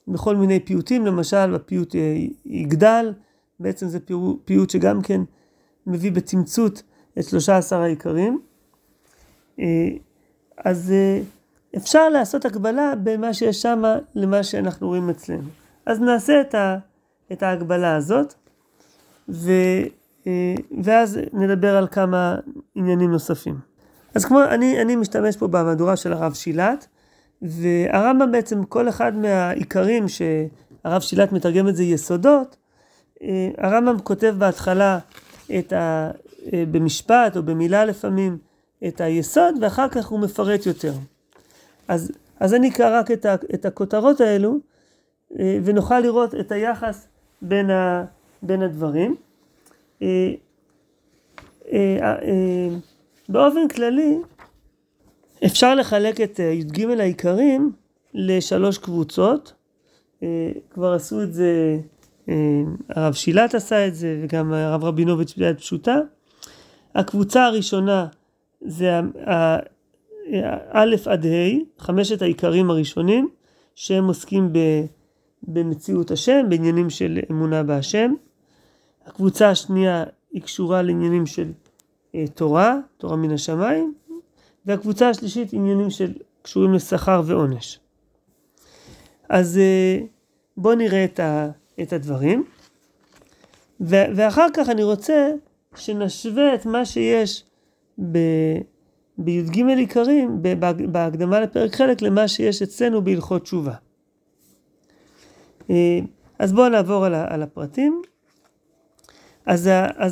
בכל 0.08 0.36
מיני 0.36 0.60
פיוטים, 0.60 1.06
למשל 1.06 1.54
בפיוט 1.54 1.94
אה, 1.94 2.16
יגדל, 2.46 3.12
בעצם 3.60 3.88
זה 3.88 3.98
פיוט 4.44 4.70
שגם 4.70 5.02
כן 5.02 5.20
מביא 5.86 6.12
בתמצות 6.12 6.82
את 7.18 7.24
13 7.24 7.84
העיקרים. 7.84 8.40
אה, 9.60 9.64
אז 10.64 10.92
אה, 10.92 11.20
אפשר 11.76 12.08
לעשות 12.08 12.44
הקבלה 12.44 12.94
בין 12.94 13.20
מה 13.20 13.34
שיש 13.34 13.62
שם 13.62 13.82
למה 14.14 14.42
שאנחנו 14.42 14.86
רואים 14.86 15.10
אצלנו. 15.10 15.48
אז 15.86 16.00
נעשה 16.00 16.40
את, 16.40 16.54
ה, 16.54 16.76
את 17.32 17.42
ההקבלה 17.42 17.96
הזאת, 17.96 18.34
ו, 19.28 19.52
ואז 20.82 21.18
נדבר 21.32 21.76
על 21.76 21.88
כמה 21.90 22.36
עניינים 22.74 23.10
נוספים. 23.10 23.58
אז 24.14 24.24
כמו, 24.24 24.42
אני, 24.44 24.82
אני 24.82 24.96
משתמש 24.96 25.36
פה 25.36 25.48
במהדורה 25.48 25.96
של 25.96 26.12
הרב 26.12 26.34
שילת, 26.34 26.86
והרמב"ם 27.44 28.32
בעצם, 28.32 28.64
כל 28.64 28.88
אחד 28.88 29.16
מהעיקרים 29.16 30.06
שהרב 30.08 31.00
שילת 31.00 31.32
מתרגם 31.32 31.68
את 31.68 31.76
זה 31.76 31.82
יסודות, 31.82 32.56
אה, 33.22 33.50
הרמב"ם 33.58 33.98
כותב 33.98 34.34
בהתחלה 34.38 34.98
את 35.58 35.72
ה, 35.72 36.10
אה, 36.52 36.64
במשפט 36.70 37.36
או 37.36 37.42
במילה 37.42 37.84
לפעמים 37.84 38.38
את 38.86 39.00
היסוד, 39.00 39.54
ואחר 39.60 39.88
כך 39.88 40.06
הוא 40.06 40.20
מפרט 40.20 40.66
יותר. 40.66 40.92
אז, 41.88 42.12
אז 42.40 42.54
אני 42.54 42.68
אקרא 42.68 42.98
רק 42.98 43.10
את, 43.10 43.26
ה, 43.26 43.34
את 43.54 43.64
הכותרות 43.64 44.20
האלו, 44.20 44.56
אה, 45.38 45.58
ונוכל 45.64 46.00
לראות 46.00 46.34
את 46.34 46.52
היחס 46.52 47.06
בין, 47.42 47.70
ה, 47.70 48.04
בין 48.42 48.62
הדברים. 48.62 49.16
באופן 53.28 53.68
כללי, 53.68 54.18
אפשר 55.46 55.74
לחלק 55.74 56.20
את 56.20 56.38
י"ג 56.38 56.86
העיקרים 57.00 57.72
לשלוש 58.14 58.78
קבוצות. 58.78 59.52
כבר 60.70 60.92
עשו 60.92 61.22
את 61.22 61.34
זה, 61.34 61.78
הרב 62.88 63.12
שילת 63.12 63.54
עשה 63.54 63.86
את 63.86 63.94
זה, 63.94 64.20
וגם 64.22 64.52
הרב 64.52 64.84
רבינוביץ' 64.84 65.34
ביד 65.36 65.58
פשוטה. 65.58 65.98
הקבוצה 66.94 67.44
הראשונה 67.44 68.06
זה 68.60 69.00
א' 70.70 70.96
עד 71.06 71.26
ה', 71.26 71.28
חמשת 71.78 72.22
העיקרים 72.22 72.70
הראשונים, 72.70 73.28
שהם 73.74 74.06
עוסקים 74.06 74.52
ב, 74.52 74.58
במציאות 75.42 76.10
השם, 76.10 76.46
בעניינים 76.48 76.90
של 76.90 77.18
אמונה 77.30 77.62
בהשם. 77.62 78.14
הקבוצה 79.06 79.50
השנייה 79.50 80.04
היא 80.32 80.42
קשורה 80.42 80.82
לעניינים 80.82 81.26
של 81.26 81.52
אה, 82.14 82.24
תורה, 82.34 82.78
תורה 82.98 83.16
מן 83.16 83.30
השמיים, 83.30 83.94
והקבוצה 84.66 85.08
השלישית 85.08 85.52
עניינים 85.52 85.90
של 85.90 86.12
קשורים 86.42 86.74
לשכר 86.74 87.22
ועונש. 87.24 87.80
אז 89.28 89.58
אה, 89.58 89.98
בואו 90.56 90.74
נראה 90.74 91.04
את, 91.04 91.20
ה, 91.20 91.48
את 91.82 91.92
הדברים. 91.92 92.44
ו, 93.80 93.96
ואחר 94.16 94.46
כך 94.54 94.68
אני 94.68 94.82
רוצה 94.82 95.30
שנשווה 95.76 96.54
את 96.54 96.66
מה 96.66 96.84
שיש 96.84 97.44
ב... 98.12 98.18
בי"ג 99.18 99.64
עיקרים, 99.76 100.42
בהקדמה 100.92 101.40
לפרק 101.40 101.74
חלק, 101.74 102.02
למה 102.02 102.28
שיש 102.28 102.62
אצלנו 102.62 103.04
בהלכות 103.04 103.42
תשובה. 103.42 103.74
אה, 105.70 105.98
אז 106.38 106.52
בואו 106.52 106.68
נעבור 106.68 107.04
על, 107.04 107.42
הפרטים. 107.42 108.02
אז, 109.46 109.66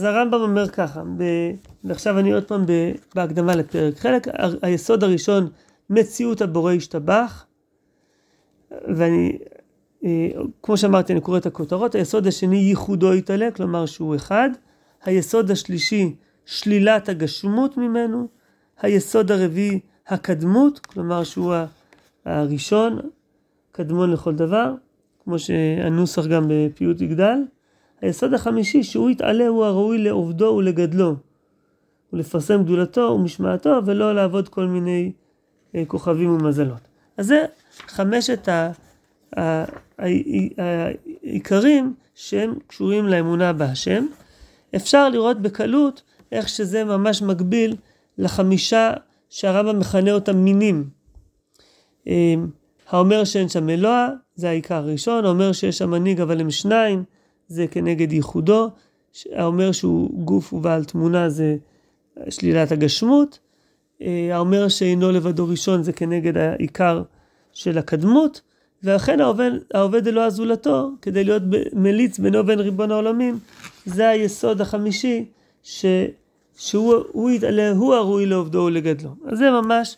הרמב"ם 0.05 0.41
אומר 0.41 0.69
ככה, 0.69 1.03
ועכשיו 1.85 2.19
אני 2.19 2.33
עוד 2.33 2.45
פעם 2.45 2.65
בהקדמה 3.15 3.57
לפרק. 3.57 3.99
חלק, 3.99 4.27
היסוד 4.63 5.05
הראשון, 5.05 5.49
מציאות 5.91 6.41
הבורא 6.41 6.73
השתבח, 6.73 7.47
ואני, 8.71 9.39
אה, 10.05 10.29
כמו 10.63 10.77
שאמרתי, 10.77 11.13
אני 11.13 11.21
קורא 11.21 11.39
את 11.39 11.47
הכותרות, 11.47 11.95
היסוד 11.95 12.27
השני, 12.27 12.57
ייחודו 12.57 13.15
יתעלה, 13.15 13.51
כלומר 13.51 13.87
שהוא 13.87 14.17
אחד, 14.17 14.51
היסוד 15.05 15.51
השלישי, 15.51 16.15
שלילת 16.47 17.09
הגשמות 17.09 17.77
ממנו, 17.77 18.29
היסוד 18.81 19.31
הרביעי, 19.33 19.81
הקדמות, 20.09 20.79
כלומר 20.79 21.25
שהוא 21.25 21.55
הראשון, 22.25 22.99
קדמון 23.73 24.11
לכל 24.11 24.35
דבר, 24.35 24.75
כמו 25.25 25.39
שהנוסח 25.39 26.27
גם 26.27 26.45
בפיוט 26.49 27.01
יגדל. 27.01 27.39
היסוד 28.01 28.35
החמישי, 28.35 28.83
שהוא 28.83 29.11
יתעלה, 29.11 29.49
הוא 29.49 29.65
הראוי 29.65 29.99
לעובדו 29.99 30.45
ולגדלו, 30.45 31.17
ולפרסם 32.13 32.63
גדולתו 32.65 33.01
ומשמעתו, 33.01 33.81
ולא 33.85 34.15
לעבוד 34.15 34.49
כל 34.49 34.67
מיני 34.67 35.13
אה, 35.75 35.83
כוכבים 35.87 36.31
ומזלות. 36.31 36.89
אז 37.17 37.27
זה 37.27 37.45
חמשת 37.87 38.49
העיקרים 41.23 41.95
שהם 42.15 42.55
קשורים 42.67 43.07
לאמונה 43.07 43.53
בהשם. 43.53 44.07
אפשר 44.77 45.09
לראות 45.09 45.43
בקלות 45.43 46.03
איך 46.33 46.49
שזה 46.49 46.85
ממש 46.85 47.23
מקביל 47.23 47.77
לחמישה 48.19 48.93
שהרמב"ם 49.31 49.79
מכנה 49.79 50.13
אותם 50.13 50.37
מינים. 50.37 50.89
אמ, 52.07 52.47
האומר 52.89 53.25
שאין 53.25 53.49
שם 53.49 53.71
אלוה, 53.71 54.09
זה 54.35 54.49
העיקר 54.49 54.75
הראשון, 54.75 55.25
האומר 55.25 55.53
שיש 55.53 55.79
שם 55.79 55.91
מנהיג 55.91 56.21
אבל 56.21 56.41
הם 56.41 56.51
שניים, 56.51 57.05
זה 57.49 57.67
כנגד 57.67 58.13
ייחודו, 58.13 58.71
האומר 59.33 59.73
שהוא 59.73 60.25
גוף 60.25 60.53
ובעל 60.53 60.85
תמונה 60.85 61.29
זה 61.29 61.57
שלילת 62.31 62.73
הגשמות, 62.73 63.39
אה, 64.03 64.29
האומר 64.33 64.69
שאינו 64.69 65.13
לבדו 65.13 65.49
ראשון 65.49 65.83
זה 65.83 65.93
כנגד 65.93 66.37
העיקר 66.37 67.03
של 67.53 67.79
הקדמות, 67.79 68.41
ואכן 68.83 69.21
העובד, 69.21 69.51
העובד 69.75 70.09
אלוה 70.09 70.31
זולתו, 70.31 70.91
כדי 71.03 71.25
להיות 71.25 71.43
מליץ 71.73 72.19
בינו 72.19 72.39
ובין 72.39 72.61
ריבון 72.61 72.91
העולמים, 72.91 73.39
זה 73.87 74.09
היסוד 74.09 74.61
החמישי, 74.61 75.25
ש, 75.63 75.85
שהוא 76.57 76.95
הוא 77.13 77.31
יתעלה, 77.31 77.71
הוא 77.71 77.95
הראוי 77.95 78.27
לעובדו 78.27 78.59
ולגדלו. 78.59 79.11
אז 79.27 79.39
זה 79.39 79.51
ממש 79.51 79.97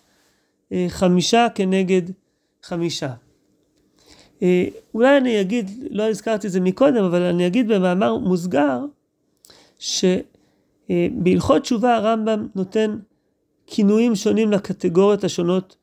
אה, 0.72 0.86
חמישה 0.88 1.46
כנגד 1.54 2.02
חמישה. 2.62 3.10
אה, 4.42 4.64
אולי 4.94 5.16
אני 5.16 5.40
אגיד, 5.40 5.70
לא 5.90 6.08
הזכרתי 6.08 6.46
את 6.46 6.52
זה 6.52 6.60
מקודם, 6.60 7.04
אבל 7.04 7.22
אני 7.22 7.46
אגיד 7.46 7.68
במאמר 7.68 8.16
מוסגר, 8.18 8.80
שבהלכות 10.88 11.62
תשובה 11.62 11.96
הרמב"ם 11.96 12.46
נותן 12.54 12.96
כינויים 13.66 14.14
שונים 14.14 14.52
לקטגוריות 14.52 15.24
השונות 15.24 15.76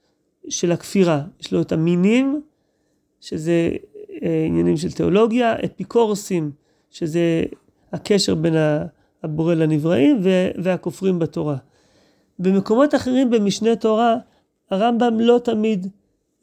של 0.50 0.72
הכפירה. 0.72 1.22
יש 1.39 1.53
לו 1.53 1.62
את 1.62 1.72
המינים, 1.72 2.41
שזה 3.22 3.70
אה, 4.24 4.43
עניינים 4.48 4.77
של 4.77 4.91
תיאולוגיה, 4.91 5.55
אפיקורסים, 5.65 6.51
שזה 6.89 7.43
הקשר 7.91 8.36
בין 8.36 8.53
הבורא 9.24 9.53
לנבראים, 9.53 10.20
והכופרים 10.63 11.20
בתורה. 11.20 11.58
במקומות 12.39 12.96
אחרים 12.96 13.29
במשנה 13.29 13.75
תורה, 13.75 14.15
הרמב"ם 14.72 15.20
לא 15.20 15.39
תמיד 15.43 15.88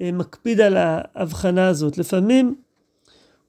אה, 0.01 0.13
מקפיד 0.13 0.61
על 0.61 0.77
ההבחנה 0.77 1.69
הזאת. 1.69 1.99
לפעמים 1.99 2.55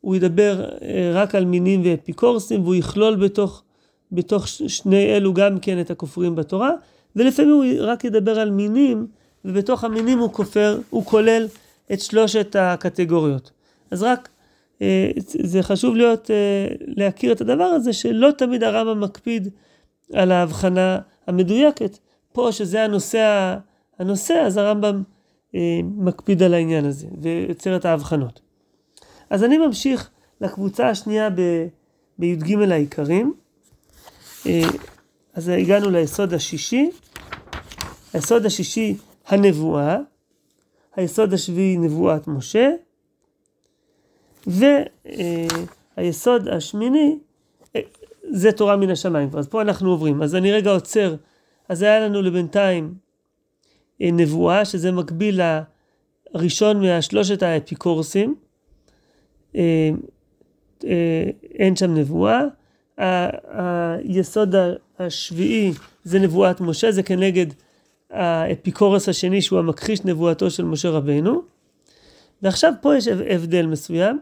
הוא 0.01 0.15
ידבר 0.15 0.65
אה, 0.81 1.11
רק 1.13 1.35
על 1.35 1.45
מינים 1.45 1.81
ואפיקורסים, 1.85 2.63
והוא 2.63 2.75
יכלול 2.75 3.15
בתוך, 3.15 3.63
בתוך 4.11 4.47
שני 4.47 5.15
אלו 5.15 5.33
גם 5.33 5.59
כן 5.59 5.81
את 5.81 5.91
הכופרים 5.91 6.35
בתורה, 6.35 6.71
ולפעמים 7.15 7.51
הוא 7.51 7.65
רק 7.79 8.03
ידבר 8.03 8.39
על 8.39 8.51
מינים, 8.51 9.07
ובתוך 9.45 9.83
המינים 9.83 10.19
הוא 10.19 10.33
כופר, 10.33 10.79
הוא 10.89 11.05
כולל 11.05 11.47
את 11.93 12.01
שלושת 12.01 12.55
הקטגוריות. 12.59 13.51
אז 13.91 14.03
רק 14.03 14.29
אה, 14.81 15.11
זה 15.25 15.63
חשוב 15.63 15.95
להיות, 15.95 16.29
להכיר 16.79 17.31
את 17.31 17.41
הדבר 17.41 17.63
הזה, 17.63 17.93
שלא 17.93 18.31
תמיד 18.37 18.63
הרמב"ם 18.63 18.99
מקפיד 18.99 19.47
על 20.13 20.31
ההבחנה 20.31 20.99
המדויקת. 21.27 21.97
פה, 22.33 22.51
שזה 22.51 22.83
הנושא, 22.83 23.55
הנושא 23.99 24.33
אז 24.33 24.57
הרמב"ם 24.57 25.03
אה, 25.55 25.79
מקפיד 25.83 26.43
על 26.43 26.53
העניין 26.53 26.85
הזה 26.85 27.07
ויוצר 27.21 27.75
את 27.75 27.85
ההבחנות. 27.85 28.39
אז 29.29 29.43
אני 29.43 29.57
ממשיך 29.57 30.09
לקבוצה 30.41 30.89
השנייה 30.89 31.29
בי"ג 32.17 32.71
העיקרים. 32.71 33.33
אה, 34.49 34.69
אז 35.33 35.49
הגענו 35.49 35.89
ליסוד 35.89 36.33
השישי. 36.33 36.89
היסוד 38.13 38.45
השישי, 38.45 38.97
הנבואה. 39.27 39.97
היסוד 40.95 41.33
השביעי, 41.33 41.77
נבואת 41.77 42.27
משה. 42.27 42.69
והיסוד 45.97 46.47
השמיני, 46.47 47.17
אה, 47.75 47.81
זה 48.29 48.51
תורה 48.51 48.77
מן 48.77 48.89
השמיים. 48.89 49.29
אז 49.37 49.47
פה 49.47 49.61
אנחנו 49.61 49.89
עוברים. 49.89 50.21
אז 50.21 50.35
אני 50.35 50.51
רגע 50.51 50.71
עוצר. 50.71 51.15
אז 51.69 51.81
היה 51.81 51.99
לנו 51.99 52.21
לבינתיים 52.21 52.93
אה, 54.01 54.09
נבואה, 54.11 54.65
שזה 54.65 54.91
מקביל 54.91 55.41
לראשון 56.33 56.81
מהשלושת 56.81 57.43
האפיקורסים. 57.43 58.35
אין 61.59 61.75
שם 61.75 61.93
נבואה. 61.95 62.58
היסוד 62.99 64.55
השביעי 64.99 65.73
זה 66.03 66.19
נבואת 66.19 66.61
משה, 66.61 66.91
זה 66.91 67.03
כנגד 67.03 67.45
האפיקורס 68.09 69.09
השני 69.09 69.41
שהוא 69.41 69.59
המכחיש 69.59 70.05
נבואתו 70.05 70.49
של 70.51 70.65
משה 70.65 70.89
רבנו. 70.89 71.41
ועכשיו 72.41 72.73
פה 72.81 72.97
יש 72.97 73.07
הבדל 73.07 73.65
מסוים. 73.65 74.19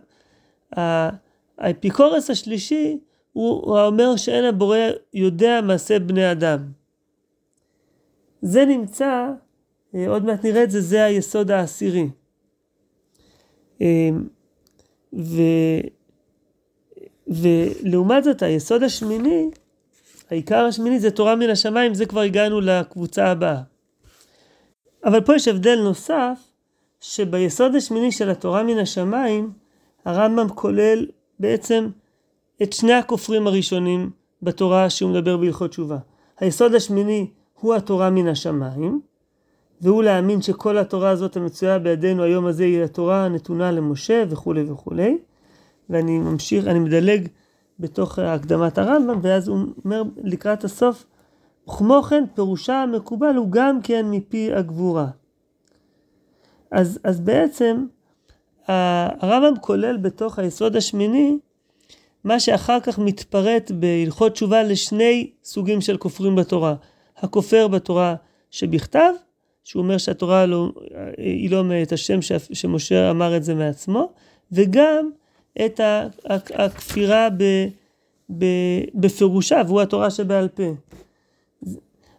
האפיקורס 1.58 2.30
השלישי 2.30 2.98
הוא 3.34 3.78
אומר 3.80 4.16
שאין 4.16 4.46
הבורא 4.46 4.78
יודע 5.14 5.62
מעשה 5.62 6.00
בני 6.00 6.32
אדם. 6.32 6.60
זה 8.42 8.66
נמצא 8.66 9.30
אה, 9.96 10.08
עוד 10.08 10.26
מעט 10.26 10.46
נראה 10.46 10.64
את 10.64 10.72
זה, 10.72 10.82
זה 10.82 11.04
היסוד 11.04 11.52
העשירי. 11.52 12.10
אה, 13.82 14.10
ו... 15.14 15.42
ולעומת 17.28 18.24
זאת 18.24 18.42
היסוד 18.42 18.84
השמיני, 18.84 19.50
העיקר 20.32 20.66
השמיני 20.66 21.00
זה 21.00 21.12
תורה 21.12 21.36
מן 21.36 21.50
השמיים, 21.50 21.94
זה 21.94 22.06
כבר 22.06 22.22
הגענו 22.22 22.62
לקבוצה 22.62 23.28
הבאה. 23.28 23.62
אבל 25.06 25.22
פה 25.22 25.36
יש 25.36 25.48
הבדל 25.48 25.80
נוסף, 25.84 26.40
שביסוד 27.02 27.76
השמיני 27.76 28.12
של 28.12 28.30
התורה 28.30 28.64
מן 28.64 28.78
השמיים, 28.78 29.52
הרמב"ם 30.06 30.48
כולל 30.50 31.06
בעצם 31.40 31.90
את 32.64 32.74
שני 32.74 32.94
הכופרים 32.94 33.48
הראשונים 33.48 34.10
בתורה 34.42 34.90
שהוא 34.90 35.12
מדבר 35.12 35.38
בהלכות 35.38 35.70
תשובה. 35.70 35.98
היסוד 36.40 36.76
השמיני 36.76 37.28
הוא 37.54 37.76
התורה 37.76 38.10
מן 38.10 38.28
השמיים, 38.28 39.02
והוא 39.82 40.04
להאמין 40.04 40.42
שכל 40.42 40.78
התורה 40.78 41.10
הזאת 41.10 41.38
המצויה 41.38 41.80
בידינו 41.80 42.24
היום 42.24 42.46
הזה 42.46 42.64
היא 42.64 42.84
התורה 42.84 43.26
הנתונה 43.26 43.72
למשה 43.72 44.24
וכולי 44.30 44.72
וכולי. 44.72 45.18
ואני 45.90 46.20
ממשיך, 46.20 46.68
אני 46.68 46.80
מדלג 46.80 47.28
בתוך 47.80 48.20
הקדמת 48.20 48.78
הרמב"ם, 48.78 49.20
ואז 49.22 49.48
הוא 49.48 49.60
אומר 49.86 50.04
לקראת 50.24 50.64
הסוף, 50.64 51.06
וכמו 51.70 52.04
כן 52.04 52.24
פירושה 52.36 52.84
המקובל 52.84 53.36
הוא 53.36 53.48
גם 53.50 53.82
כן 53.82 54.06
מפי 54.10 54.54
הגבורה. 54.54 55.08
אז, 56.72 57.00
אז 57.04 57.20
בעצם 57.20 57.86
הרמב"ם 58.68 59.60
כולל 59.62 59.98
בתוך 59.98 60.40
היסוד 60.40 60.76
השמיני 60.76 61.38
מה 62.24 62.40
שאחר 62.40 62.80
כך 62.80 63.00
מתפרט 63.00 63.72
בהלכות 63.72 64.32
תשובה 64.32 64.64
לשני 64.64 65.32
סוגים 65.44 65.82
של 65.82 65.98
כופרים 65.98 66.36
בתורה. 66.36 66.76
הכופר 67.18 67.68
בתורה 67.68 68.16
שבכתב 68.52 69.14
שהוא 69.64 69.84
אומר 69.84 69.98
שהתורה 69.98 70.46
לא, 70.46 70.72
היא 71.18 71.52
לא 71.52 71.64
מאת 71.64 71.92
השם 71.92 72.20
שמשה 72.54 73.12
אמר 73.12 73.38
את 73.38 73.44
זה 73.44 73.56
מעצמו, 73.56 74.12
וגם 74.52 75.10
את 75.66 75.82
הכפירה 76.54 77.30
ב, 77.38 77.44
ב, 78.38 78.46
בפירושה, 78.96 79.62
והוא 79.68 79.82
התורה 79.82 80.10
שבעל 80.10 80.48
פה. 80.48 80.74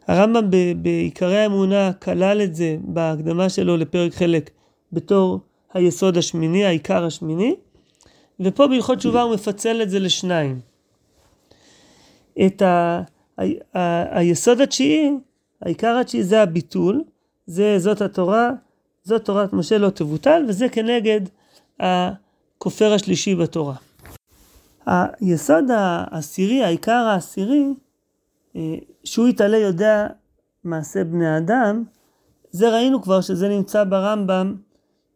הרמב"ם 0.06 0.50
בעיקרי 0.82 1.38
האמונה 1.38 1.92
כלל 1.92 2.42
את 2.42 2.54
זה 2.54 2.76
בהקדמה 2.80 3.48
שלו 3.48 3.76
לפרק 3.76 4.14
חלק 4.14 4.50
בתור 4.92 5.40
היסוד 5.74 6.16
השמיני, 6.16 6.64
העיקר 6.64 7.04
השמיני, 7.04 7.54
ופה 8.40 8.66
בהלכות 8.66 8.98
תשובה 8.98 9.22
הוא 9.22 9.34
מפצל 9.34 9.82
את 9.82 9.90
זה 9.90 9.98
לשניים. 9.98 10.60
את 12.46 12.62
ה, 12.62 13.02
ה, 13.38 13.42
ה, 13.78 14.18
היסוד 14.18 14.60
התשיעי, 14.60 15.10
העיקר 15.62 15.98
התשיעי 16.00 16.24
זה 16.24 16.42
הביטול, 16.42 17.04
זה, 17.46 17.78
זאת 17.78 18.00
התורה, 18.00 18.50
זאת 19.04 19.24
תורת 19.24 19.52
משה 19.52 19.78
לא 19.78 19.90
תבוטל, 19.90 20.44
וזה 20.48 20.68
כנגד 20.68 21.20
הכופר 22.58 22.92
השלישי 22.92 23.34
בתורה. 23.34 23.74
היסוד 24.86 25.64
העשירי, 25.70 26.64
העיקר 26.64 26.92
העשירי, 26.92 27.66
אה, 28.56 28.74
שהוא 29.04 29.28
יתעלה 29.28 29.56
יודע 29.56 30.06
מעשה 30.64 31.04
בני 31.04 31.36
אדם, 31.36 31.84
זה 32.50 32.70
ראינו 32.70 33.02
כבר 33.02 33.20
שזה 33.20 33.48
נמצא 33.48 33.84
ברמב"ם 33.84 34.56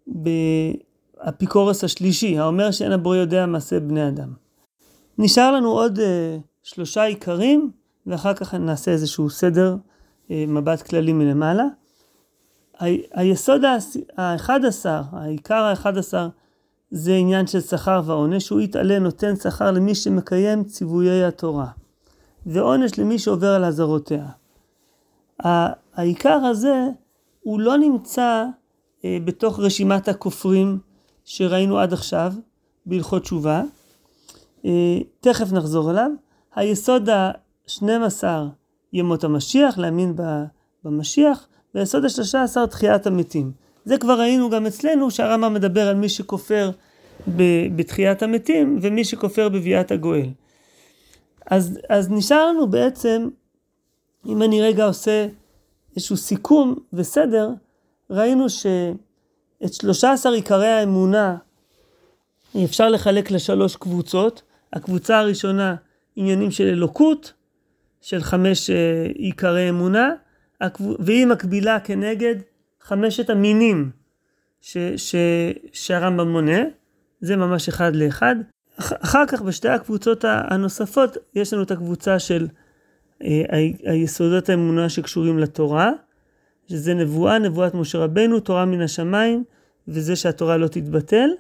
באפיקורס 0.07 1.85
השלישי, 1.85 2.39
האומר 2.39 2.71
שאין 2.71 2.93
הבורא 2.93 3.17
יודע 3.17 3.47
מעשה 3.47 3.81
בני 3.81 4.09
אדם. 4.09 4.33
נשאר 5.19 5.53
לנו 5.53 5.71
עוד 5.71 5.99
uh, 5.99 6.03
שלושה 6.63 7.03
עיקרים, 7.03 7.71
ואחר 8.07 8.35
כך 8.35 8.55
נעשה 8.55 8.91
איזשהו 8.91 9.31
סדר, 9.31 9.77
uh, 10.29 10.33
מבט 10.49 10.83
כללי 10.83 11.13
מלמעלה. 11.13 11.65
היסוד 13.13 13.63
האחד 14.17 14.65
עשר, 14.65 15.01
העיקר 15.13 15.63
האחד 15.63 15.99
עשר, 15.99 16.29
זה 16.95 17.15
עניין 17.15 17.47
של 17.47 17.61
שכר 17.61 18.01
ועונש, 18.05 18.49
הוא 18.49 18.61
יתעלה 18.61 18.99
נותן 18.99 19.37
שכר 19.37 19.71
למי 19.71 19.95
שמקיים 19.95 20.65
ציוויי 20.65 21.25
התורה, 21.25 21.67
ועונש 22.47 22.99
למי 22.99 23.19
שעובר 23.19 23.49
על 23.49 23.65
אזהרותיה. 23.65 24.27
העיקר 25.95 26.39
הזה, 26.45 26.89
הוא 27.43 27.61
לא 27.61 27.77
נמצא 27.77 28.45
אה, 29.05 29.19
בתוך 29.25 29.61
רשימת 29.61 30.09
הכופרים 30.09 30.79
שראינו 31.25 31.79
עד 31.79 31.93
עכשיו, 31.93 32.33
בהלכות 32.87 33.23
תשובה. 33.23 33.63
אה, 34.65 34.99
תכף 35.21 35.53
נחזור 35.53 35.91
אליו. 35.91 36.11
היסוד 36.55 37.09
ה-12 37.09 38.25
ימות 38.93 39.25
המשיח, 39.25 39.79
להאמין 39.79 40.17
במשיח, 40.85 41.47
השלושה 41.75 42.43
עשר 42.43 42.67
תחיית 42.67 43.07
המתים. 43.07 43.53
זה 43.85 43.99
כבר 43.99 44.21
ראינו 44.21 44.51
גם 44.51 44.67
אצלנו, 44.67 45.11
שהרמב"ם 45.11 45.55
מדבר 45.55 45.89
על 45.89 45.97
מי 45.97 46.09
שכופר 46.09 46.71
בתחיית 47.77 48.23
המתים 48.23 48.79
ומי 48.83 49.05
שכופר 49.05 49.49
בביאת 49.49 49.91
הגואל. 49.91 50.29
אז, 51.47 51.79
אז 51.89 52.11
נשאר 52.11 52.47
לנו 52.47 52.71
בעצם, 52.71 53.29
אם 54.27 54.43
אני 54.43 54.63
רגע 54.63 54.85
עושה 54.85 55.27
איזשהו 55.97 56.17
סיכום 56.17 56.75
וסדר, 56.93 57.51
ראינו 58.11 58.49
שאת 58.49 59.73
13 59.73 60.33
עיקרי 60.33 60.69
האמונה 60.69 61.37
אפשר 62.65 62.89
לחלק 62.89 63.31
לשלוש 63.31 63.77
קבוצות. 63.77 64.43
הקבוצה 64.73 65.19
הראשונה, 65.19 65.75
עניינים 66.17 66.51
של 66.51 66.67
אלוקות, 66.67 67.33
של 68.01 68.23
חמש 68.23 68.71
אה, 68.71 69.07
עיקרי 69.15 69.69
אמונה, 69.69 70.11
והיא 70.99 71.27
מקבילה 71.27 71.81
כנגד 71.81 72.35
חמשת 72.83 73.31
המינים 73.31 73.91
ש, 74.61 74.77
ש, 74.97 75.15
שהרמב"ם 75.73 76.29
מונה, 76.29 76.63
זה 77.21 77.37
ממש 77.37 77.69
אחד 77.69 77.97
לאחד. 77.97 78.37
אחר 78.79 79.27
כך 79.27 79.43
בשתי 79.43 79.69
הקבוצות 79.69 80.25
הנוספות 80.29 81.17
יש 81.35 81.53
לנו 81.53 81.63
את 81.63 81.71
הקבוצה 81.71 82.19
של 82.19 82.49
אה, 83.23 83.43
היסודות 83.85 84.49
האמונה 84.49 84.89
שקשורים 84.89 85.39
לתורה, 85.39 85.91
שזה 86.69 86.95
נבואה, 86.95 87.39
נבואת 87.39 87.75
משה 87.75 87.99
רבנו, 87.99 88.41
תורה 88.41 88.65
מן 88.65 88.81
השמיים, 88.81 89.45
וזה 89.89 90.17
שהתורה 90.17 90.57
לא 90.57 90.69
תתבטל. 90.69 91.31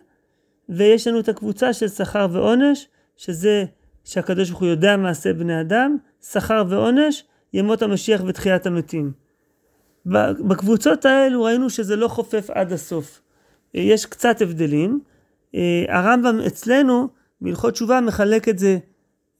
ויש 0.68 1.06
לנו 1.06 1.20
את 1.20 1.28
הקבוצה 1.28 1.72
של 1.72 1.88
שכר 1.88 2.26
ועונש, 2.32 2.88
שזה 3.16 3.64
שהקדוש 4.04 4.50
ברוך 4.50 4.60
הוא 4.60 4.68
יודע 4.68 4.96
מעשה 4.96 5.32
בני 5.32 5.60
אדם, 5.60 5.96
שכר 6.22 6.64
ועונש, 6.68 7.24
ימות 7.52 7.82
המשיח 7.82 8.22
ותחיית 8.26 8.66
המתים. 8.66 9.21
בקבוצות 10.06 11.04
האלו 11.04 11.42
ראינו 11.42 11.70
שזה 11.70 11.96
לא 11.96 12.08
חופף 12.08 12.50
עד 12.50 12.72
הסוף. 12.72 13.20
יש 13.74 14.06
קצת 14.06 14.42
הבדלים. 14.42 15.00
אה, 15.54 15.84
הרמב"ם 15.88 16.40
אצלנו, 16.46 17.08
בהלכות 17.40 17.74
תשובה, 17.74 18.00
מחלק 18.00 18.48
את 18.48 18.58
זה 18.58 18.78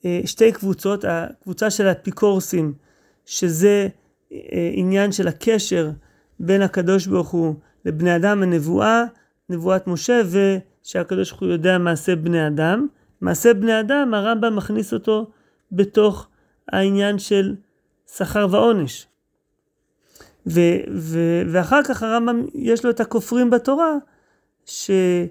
אה, 0.05 0.21
שתי 0.25 0.53
קבוצות, 0.53 1.05
הקבוצה 1.09 1.71
של 1.71 1.87
האפיקורסים, 1.87 2.75
שזה 3.27 3.89
אה, 4.33 4.71
עניין 4.73 5.13
של 5.13 5.29
הקשר 5.29 5.91
בין 6.41 6.63
הקדוש 6.63 7.07
ברוך 7.07 7.29
הוא 7.29 7.55
לבני 7.85 8.17
אדם, 8.17 8.43
הנבואה, 8.43 9.05
נבואת 9.49 9.87
משה, 9.87 10.21
ושהקדוש 10.31 11.31
ברוך 11.31 11.43
הוא 11.43 11.49
יודע 11.49 11.79
מעשה 11.79 12.17
בני 12.17 12.47
אדם. 12.47 12.87
מעשה 13.21 13.55
בני 13.55 13.81
אדם, 13.81 14.15
הרמב"ם 14.15 14.57
מכניס 14.57 14.93
אותו 14.93 15.31
בתוך 15.73 16.29
העניין 16.69 17.19
של 17.19 17.55
שכר 18.17 18.47
ועונש. 18.51 19.07
ו, 20.47 20.61
ו, 20.95 21.43
ואחר 21.49 21.81
כך 21.83 22.03
הרמב"ם 22.03 22.43
יש 22.55 22.85
לו 22.85 22.91
את 22.91 23.01
הכופרים 23.01 23.51
בתורה, 23.51 23.95
שמי 24.65 25.29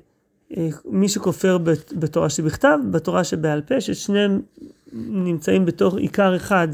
שכופר 1.07 1.57
בתורה 1.93 2.29
שבכתב, 2.29 2.79
בתורה 2.91 3.23
שבעל 3.23 3.61
פה, 3.61 3.81
ששניהם 3.81 4.41
נמצאים 4.93 5.65
בתוך 5.65 5.95
עיקר 5.95 6.35
אחד 6.35 6.67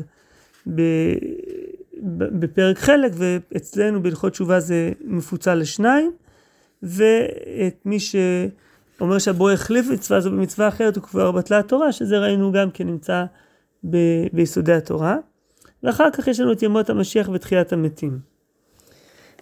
בפרק 2.40 2.80
חלק, 2.80 3.12
ואצלנו 3.16 4.04
בהלכות 4.04 4.32
תשובה 4.32 4.60
זה 4.60 4.92
מפוצל 5.06 5.56
לשניים, 5.56 6.12
ואת 6.84 7.86
מי 7.86 7.98
שאומר 8.00 9.20
שהבורא 9.20 9.54
החליף 9.54 9.88
מצווה 9.90 10.20
זו 10.20 10.32
במצווה 10.32 10.68
אחרת, 10.68 10.96
הוא 10.96 11.04
כבר 11.04 11.32
בטלה 11.32 11.60
התורה, 11.60 11.92
שזה 11.92 12.20
ראינו 12.20 12.52
גם 12.52 12.72
כן 12.72 12.88
נמצא 12.88 13.26
ב- 13.90 14.28
ביסודי 14.34 14.74
התורה. 14.74 15.18
ואחר 15.84 16.12
כך 16.12 16.28
יש 16.28 16.40
לנו 16.40 16.52
את 16.52 16.64
ימות 16.64 16.90
המשיח 16.90 17.30
ותחיית 17.34 17.74
המתים. 17.74 18.20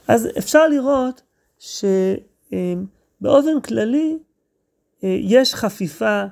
אז 0.08 0.28
אפשר 0.38 0.68
לראות 0.68 1.22
שבאופן 1.60 3.62
כללי 3.64 4.18
אה, 5.04 5.18
יש 5.22 5.56
חפיפה 5.56 6.24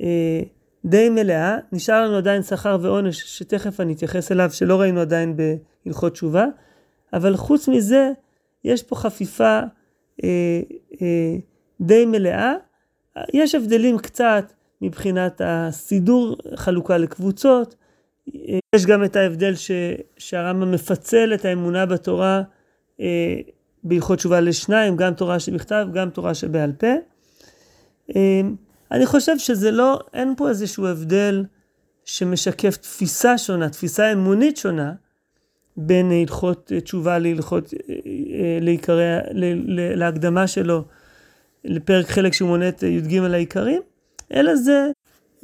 אה, 0.00 0.40
די 0.84 1.08
מלאה, 1.08 1.56
נשאר 1.72 2.04
לנו 2.04 2.16
עדיין 2.16 2.42
שכר 2.42 2.78
ועונש 2.82 3.38
שתכף 3.38 3.80
אני 3.80 3.92
אתייחס 3.92 4.32
אליו 4.32 4.50
שלא 4.52 4.80
ראינו 4.80 5.00
עדיין 5.00 5.36
בהלכות 5.36 6.12
תשובה, 6.12 6.46
אבל 7.12 7.36
חוץ 7.36 7.68
מזה 7.68 8.12
יש 8.64 8.82
פה 8.82 8.96
חפיפה 8.96 9.60
אה, 10.24 10.60
אה, 11.02 11.36
די 11.80 12.06
מלאה, 12.06 12.54
יש 13.32 13.54
הבדלים 13.54 13.98
קצת 13.98 14.52
מבחינת 14.82 15.40
הסידור, 15.44 16.36
חלוקה 16.54 16.98
לקבוצות, 16.98 17.74
יש 18.74 18.86
גם 18.86 19.04
את 19.04 19.16
ההבדל 19.16 19.54
ש, 19.54 19.70
שהרמב"ם 20.18 20.70
מפצל 20.70 21.34
את 21.34 21.44
האמונה 21.44 21.86
בתורה 21.86 22.42
אה, 23.00 23.36
בהלכות 23.84 24.18
תשובה 24.18 24.40
לשניים, 24.40 24.96
גם 24.96 25.14
תורה 25.14 25.40
שבכתב, 25.40 25.86
גם 25.92 26.10
תורה 26.10 26.34
שבעל 26.34 26.72
פה. 26.72 26.94
אה, 28.16 28.40
אני 28.92 29.06
חושב 29.06 29.38
שזה 29.38 29.70
לא, 29.70 30.00
אין 30.14 30.34
פה 30.36 30.48
איזשהו 30.48 30.86
הבדל 30.86 31.44
שמשקף 32.04 32.76
תפיסה 32.76 33.38
שונה, 33.38 33.68
תפיסה 33.68 34.12
אמונית 34.12 34.56
שונה, 34.56 34.92
בין 35.76 36.10
הלכות 36.12 36.72
תשובה 36.84 37.18
להלכות, 37.18 37.74
אה, 37.74 38.58
לעיקרי, 38.60 39.04
להקדמה 39.96 40.46
שלו 40.46 40.84
לפרק 41.64 42.06
חלק 42.06 42.32
שהוא 42.32 42.48
מונה 42.48 42.68
את 42.68 42.82
י"ג 42.82 43.18
העיקרים, 43.18 43.82
אלא 44.34 44.56
זה 44.56 44.90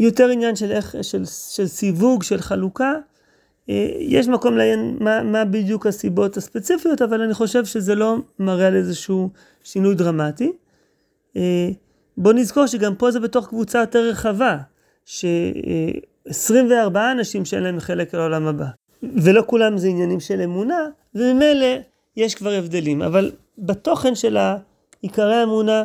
יותר 0.02 0.28
עניין 0.28 0.56
של, 0.56 0.72
איך, 0.72 0.96
של, 1.02 1.24
של 1.24 1.66
סיווג, 1.66 2.22
של 2.22 2.40
חלוקה. 2.40 2.92
אה, 3.70 3.88
יש 3.98 4.28
מקום 4.28 4.56
לעיין 4.56 4.96
מה, 5.00 5.22
מה 5.22 5.44
בדיוק 5.44 5.86
הסיבות 5.86 6.36
הספציפיות, 6.36 7.02
אבל 7.02 7.22
אני 7.22 7.34
חושב 7.34 7.64
שזה 7.64 7.94
לא 7.94 8.16
מראה 8.38 8.66
על 8.66 8.76
איזשהו 8.76 9.30
שינוי 9.64 9.94
דרמטי. 9.94 10.52
בוא 12.16 12.32
נזכור 12.32 12.66
שגם 12.66 12.94
פה 12.94 13.10
זה 13.10 13.20
בתוך 13.20 13.48
קבוצה 13.48 13.78
יותר 13.78 14.08
רחבה, 14.08 14.58
ש-24 15.04 16.98
אנשים 17.12 17.44
שאין 17.44 17.62
להם 17.62 17.80
חלק 17.80 18.14
לעולם 18.14 18.46
הבא. 18.46 18.66
ולא 19.02 19.42
כולם 19.46 19.78
זה 19.78 19.88
עניינים 19.88 20.20
של 20.20 20.40
אמונה, 20.40 20.88
וממילא 21.14 21.66
יש 22.16 22.34
כבר 22.34 22.50
הבדלים. 22.50 23.02
אבל 23.02 23.30
בתוכן 23.58 24.14
של 24.14 24.36
עיקרי 25.02 25.34
האמונה 25.34 25.84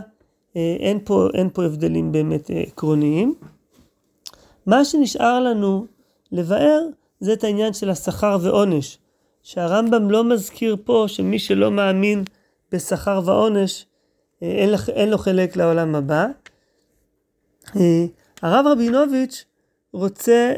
אה, 0.56 0.75
אין 0.80 0.99
פה, 1.03 1.27
אין 1.34 1.49
פה 1.53 1.65
הבדלים 1.65 2.12
באמת 2.12 2.51
אה, 2.51 2.63
עקרוניים. 2.67 3.34
מה 4.67 4.86
שנשאר 4.86 5.39
לנו 5.39 5.86
לבאר 6.32 6.82
זה 7.19 7.34
את 7.34 7.43
העניין 7.43 7.73
של 7.73 7.89
השכר 7.89 8.38
ועונש, 8.41 8.97
שהרמב"ם 9.43 10.12
לא 10.12 10.23
מזכיר 10.23 10.77
פה 10.84 11.06
שמי 11.08 11.39
שלא 11.39 11.71
מאמין 11.71 12.23
בשכר 12.71 13.21
ועונש, 13.25 13.86
אה, 14.43 14.47
אין, 14.47 14.71
לך, 14.71 14.89
אין 14.89 15.10
לו 15.10 15.17
חלק 15.17 15.56
לעולם 15.56 15.95
הבא. 15.95 16.27
הרב 18.41 18.65
רבינוביץ' 18.67 19.45
רוצה 19.93 20.53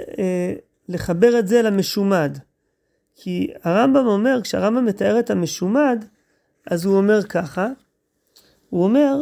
לחבר 0.90 1.40
את 1.40 1.48
זה 1.48 1.62
למשומד. 1.62 2.38
כי 3.16 3.48
הרמב"ם 3.64 4.08
אומר, 4.08 4.40
כשהרמב"ם 4.44 4.86
מתאר 4.86 5.20
את 5.20 5.30
המשומד, 5.30 6.06
אז 6.68 6.86
הוא 6.86 6.98
אומר 6.98 7.24
ככה, 7.24 7.68
הוא 8.70 8.84
אומר, 8.84 9.22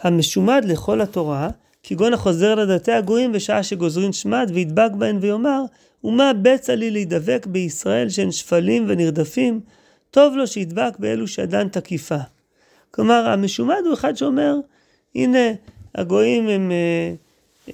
המשומד 0.00 0.64
לכל 0.64 1.00
התורה, 1.00 1.50
כגון 1.82 2.14
החוזר 2.14 2.54
לדתי 2.54 2.92
הגויים 2.92 3.32
בשעה 3.32 3.62
שגוזרים 3.62 4.12
שמד 4.12 4.50
וידבק 4.54 4.90
בהן 4.98 5.18
ויאמר, 5.20 5.62
ומה 6.04 6.32
בצע 6.42 6.74
לי 6.74 6.90
להידבק 6.90 7.46
בישראל 7.46 8.08
שהן 8.08 8.30
שפלים 8.30 8.84
ונרדפים, 8.88 9.60
טוב 10.10 10.36
לו 10.36 10.46
שידבק 10.46 10.98
באלו 10.98 11.28
שידן 11.28 11.68
תקיפה. 11.68 12.18
כלומר, 12.90 13.28
המשומד 13.28 13.80
הוא 13.84 13.94
אחד 13.94 14.16
שאומר, 14.16 14.54
הנה, 15.14 15.48
הגויים 15.94 16.48
הם 16.48 16.72
אה, 16.72 17.14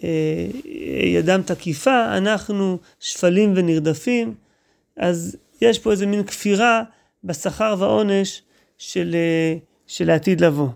אה, 0.05 1.07
ידם 1.07 1.41
תקיפה, 1.47 2.17
אנחנו 2.17 2.79
שפלים 3.01 3.53
ונרדפים, 3.57 4.35
אז 4.97 5.37
יש 5.61 5.79
פה 5.79 5.91
איזה 5.91 6.07
מין 6.07 6.25
כפירה 6.25 6.83
בשכר 7.25 7.75
ועונש 7.79 8.43
של, 8.79 9.15
אה, 9.15 9.57
של 9.87 10.11
העתיד 10.11 10.41
לבוא. 10.41 10.69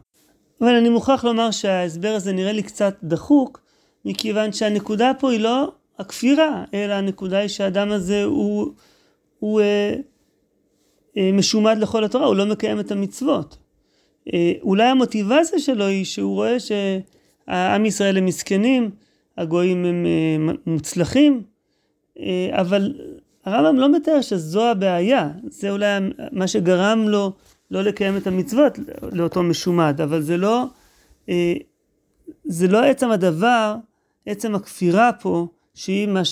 אבל 0.63 0.75
אני 0.75 0.89
מוכרח 0.89 1.25
לומר 1.25 1.51
שההסבר 1.51 2.09
הזה 2.09 2.33
נראה 2.33 2.53
לי 2.53 2.63
קצת 2.63 2.95
דחוק, 3.03 3.61
מכיוון 4.05 4.53
שהנקודה 4.53 5.13
פה 5.19 5.31
היא 5.31 5.41
לא 5.41 5.73
הכפירה, 5.99 6.65
אלא 6.75 6.93
הנקודה 6.93 7.39
היא 7.39 7.49
שהאדם 7.49 7.93
הזה 7.93 8.25
הוא, 8.25 8.73
הוא 9.39 9.61
אה, 9.61 9.95
אה, 11.17 11.31
משומד 11.33 11.79
לכל 11.79 12.05
התורה, 12.05 12.27
הוא 12.27 12.37
לא 12.37 12.47
מקיים 12.47 12.81
את 12.81 12.91
המצוות. 12.91 13.57
אה, 14.35 14.53
אולי 14.63 14.85
המוטיבציה 14.85 15.59
שלו 15.59 15.87
היא 15.87 16.05
שהוא 16.05 16.35
רואה 16.35 16.57
שהעם 16.61 17.87
ישראל 17.87 18.17
הם 18.17 18.27
מסכנים, 18.27 18.91
הגויים 19.39 19.85
הם 19.85 20.07
אה, 20.07 20.55
מוצלחים, 20.67 21.43
אה, 22.21 22.49
אבל 22.53 22.95
הרמב"ם 23.45 23.81
לא 23.81 23.93
מתאר 23.93 24.21
שזו 24.21 24.71
הבעיה, 24.71 25.31
זה 25.45 25.71
אולי 25.71 25.87
מה 26.33 26.49
שגרם 26.49 27.09
לו 27.09 27.33
לא 27.73 27.83
לקיים 27.83 28.17
את 28.17 28.27
המצוות 28.27 28.79
לאותו 29.13 29.43
משומד, 29.43 30.01
אבל 30.01 30.21
זה 30.21 30.37
לא, 30.37 30.65
אה, 31.29 31.55
זה 32.45 32.69
לא 32.69 32.85
עצם 32.85 33.11
הדבר, 33.11 33.77
עצם 34.27 34.55
הכפירה 34.55 35.11
פה, 35.13 35.47
שהיא 35.75 36.09
מה 36.09 36.23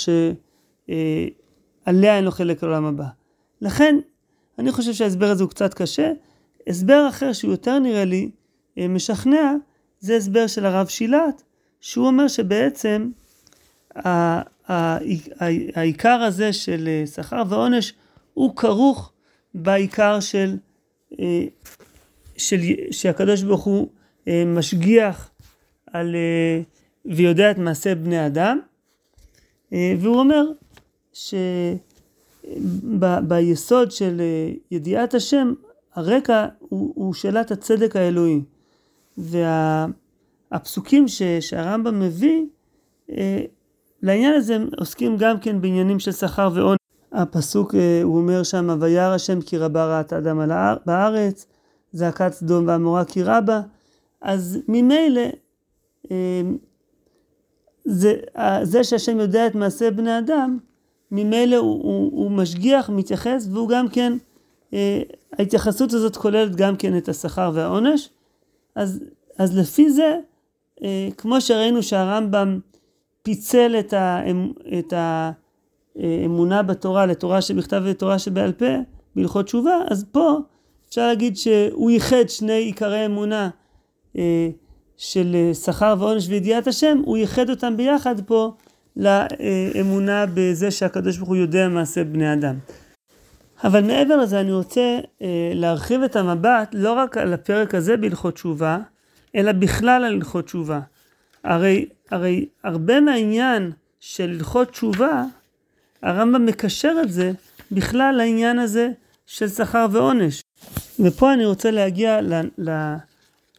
עליה 1.84 2.16
אין 2.16 2.24
לו 2.24 2.30
חלק 2.30 2.62
לעולם 2.62 2.84
הבא. 2.84 3.04
לכן, 3.60 3.96
אני 4.58 4.72
חושב 4.72 4.92
שההסבר 4.92 5.30
הזה 5.30 5.42
הוא 5.42 5.50
קצת 5.50 5.74
קשה. 5.74 6.12
הסבר 6.66 7.06
אחר 7.08 7.32
שהוא 7.32 7.50
יותר 7.50 7.78
נראה 7.78 8.04
לי 8.04 8.30
אה, 8.78 8.88
משכנע, 8.88 9.52
זה 10.00 10.16
הסבר 10.16 10.46
של 10.46 10.66
הרב 10.66 10.86
שילת, 10.86 11.42
שהוא 11.80 12.06
אומר 12.06 12.28
שבעצם 12.28 13.10
העיקר 15.74 16.22
הזה 16.22 16.52
של 16.52 16.88
אה, 16.88 17.06
שכר 17.06 17.42
ועונש 17.48 17.94
הוא 18.34 18.56
כרוך 18.56 19.12
בעיקר 19.54 20.20
של, 20.20 20.48
אה, 20.50 20.56
של 22.36 22.60
שהקדוש 22.90 23.42
ברוך 23.42 23.64
הוא 23.64 23.88
משגיח 24.46 25.30
על, 25.86 26.16
ויודע 27.04 27.50
את 27.50 27.58
מעשה 27.58 27.94
בני 27.94 28.26
אדם, 28.26 28.58
והוא 29.72 30.18
אומר 30.18 30.44
שביסוד 33.12 33.90
של 33.90 34.20
ידיעת 34.70 35.14
השם 35.14 35.52
הרקע 35.94 36.46
הוא, 36.58 36.92
הוא 36.94 37.14
שאלת 37.14 37.50
הצדק 37.50 37.96
האלוהי. 37.96 38.40
והפסוקים 39.18 41.02
וה, 41.02 41.40
שהרמב"ם 41.40 42.00
מביא, 42.00 42.42
אה, 43.10 43.40
לעניין 44.02 44.34
הזה 44.34 44.54
הם 44.54 44.68
עוסקים 44.78 45.16
גם 45.16 45.40
כן 45.40 45.60
בעניינים 45.60 45.98
של 45.98 46.12
שכר 46.12 46.48
ועונש. 46.54 46.79
הפסוק, 47.12 47.74
אה, 47.74 48.00
הוא 48.02 48.16
אומר 48.16 48.42
שם, 48.42 48.76
וירא 48.80 49.14
השם 49.14 49.40
כי 49.40 49.58
רבה 49.58 49.86
רעת 49.86 50.12
אדם 50.12 50.40
על 50.40 50.50
האר, 50.50 50.76
בארץ, 50.86 51.46
זעקת 51.92 52.32
סדום 52.32 52.68
ועמורה 52.68 53.04
כי 53.04 53.22
רבה. 53.22 53.60
אז 54.22 54.58
ממילא, 54.68 55.22
אה, 56.10 56.42
זה, 57.84 58.14
זה 58.62 58.84
שהשם 58.84 59.20
יודע 59.20 59.46
את 59.46 59.54
מעשה 59.54 59.90
בני 59.90 60.18
אדם, 60.18 60.58
ממילא 61.10 61.56
הוא, 61.56 61.82
הוא, 61.82 62.10
הוא 62.12 62.30
משגיח, 62.30 62.90
מתייחס, 62.90 63.48
והוא 63.50 63.68
גם 63.68 63.88
כן 63.88 64.12
אה, 64.74 65.02
ההתייחסות 65.38 65.92
הזאת 65.92 66.16
כוללת 66.16 66.56
גם 66.56 66.76
כן 66.76 66.96
את 66.96 67.08
השכר 67.08 67.50
והעונש, 67.54 68.08
אז, 68.74 69.00
אז 69.38 69.58
לפי 69.58 69.90
זה, 69.90 70.18
אה, 70.84 71.08
כמו 71.16 71.40
שראינו 71.40 71.82
שהרמב"ם 71.82 72.60
פיצל 73.22 73.76
את, 73.78 73.92
האמ, 73.92 74.52
את 74.78 74.92
האמונה 75.96 76.62
בתורה 76.62 77.06
לתורה 77.06 77.42
שבכתב 77.42 77.82
ולתורה 77.84 78.18
שבעל 78.18 78.52
פה, 78.52 78.66
בהלכות 79.16 79.46
תשובה, 79.46 79.78
אז 79.90 80.04
פה 80.12 80.38
אפשר 80.88 81.06
להגיד 81.06 81.36
שהוא 81.36 81.90
ייחד 81.90 82.28
שני 82.28 82.52
עיקרי 82.52 83.06
אמונה 83.06 83.50
אה, 84.18 84.48
של 84.96 85.36
שכר 85.64 85.94
ועונש 85.98 86.28
וידיעת 86.28 86.66
השם, 86.66 87.02
הוא 87.04 87.16
ייחד 87.16 87.50
אותם 87.50 87.76
ביחד 87.76 88.20
פה 88.26 88.52
לאמונה 88.96 90.24
בזה 90.34 90.70
שהקדוש 90.70 91.16
ברוך 91.16 91.28
הוא 91.28 91.36
יודע 91.36 91.68
מעשה 91.68 92.04
בני 92.04 92.32
אדם. 92.32 92.54
אבל 93.64 93.84
מעבר 93.84 94.16
לזה 94.16 94.40
אני 94.40 94.52
רוצה 94.52 94.98
אה, 95.22 95.52
להרחיב 95.54 96.02
את 96.02 96.16
המבט 96.16 96.68
לא 96.72 96.92
רק 96.92 97.16
על 97.16 97.32
הפרק 97.32 97.74
הזה 97.74 97.96
בהלכות 97.96 98.34
תשובה, 98.34 98.78
אלא 99.36 99.52
בכלל 99.52 100.04
על 100.04 100.14
הלכות 100.14 100.44
תשובה. 100.44 100.80
הרי, 101.44 101.88
הרי 102.10 102.46
הרבה 102.64 103.00
מהעניין 103.00 103.72
של 104.00 104.30
הלכות 104.30 104.70
תשובה, 104.70 105.24
הרמב"ם 106.02 106.46
מקשר 106.46 106.94
את 107.02 107.12
זה 107.12 107.32
בכלל 107.72 108.14
לעניין 108.18 108.58
הזה 108.58 108.88
של 109.26 109.48
שכר 109.48 109.86
ועונש. 109.92 110.42
ופה 111.00 111.32
אני 111.32 111.44
רוצה 111.44 111.70
להגיע 111.70 112.18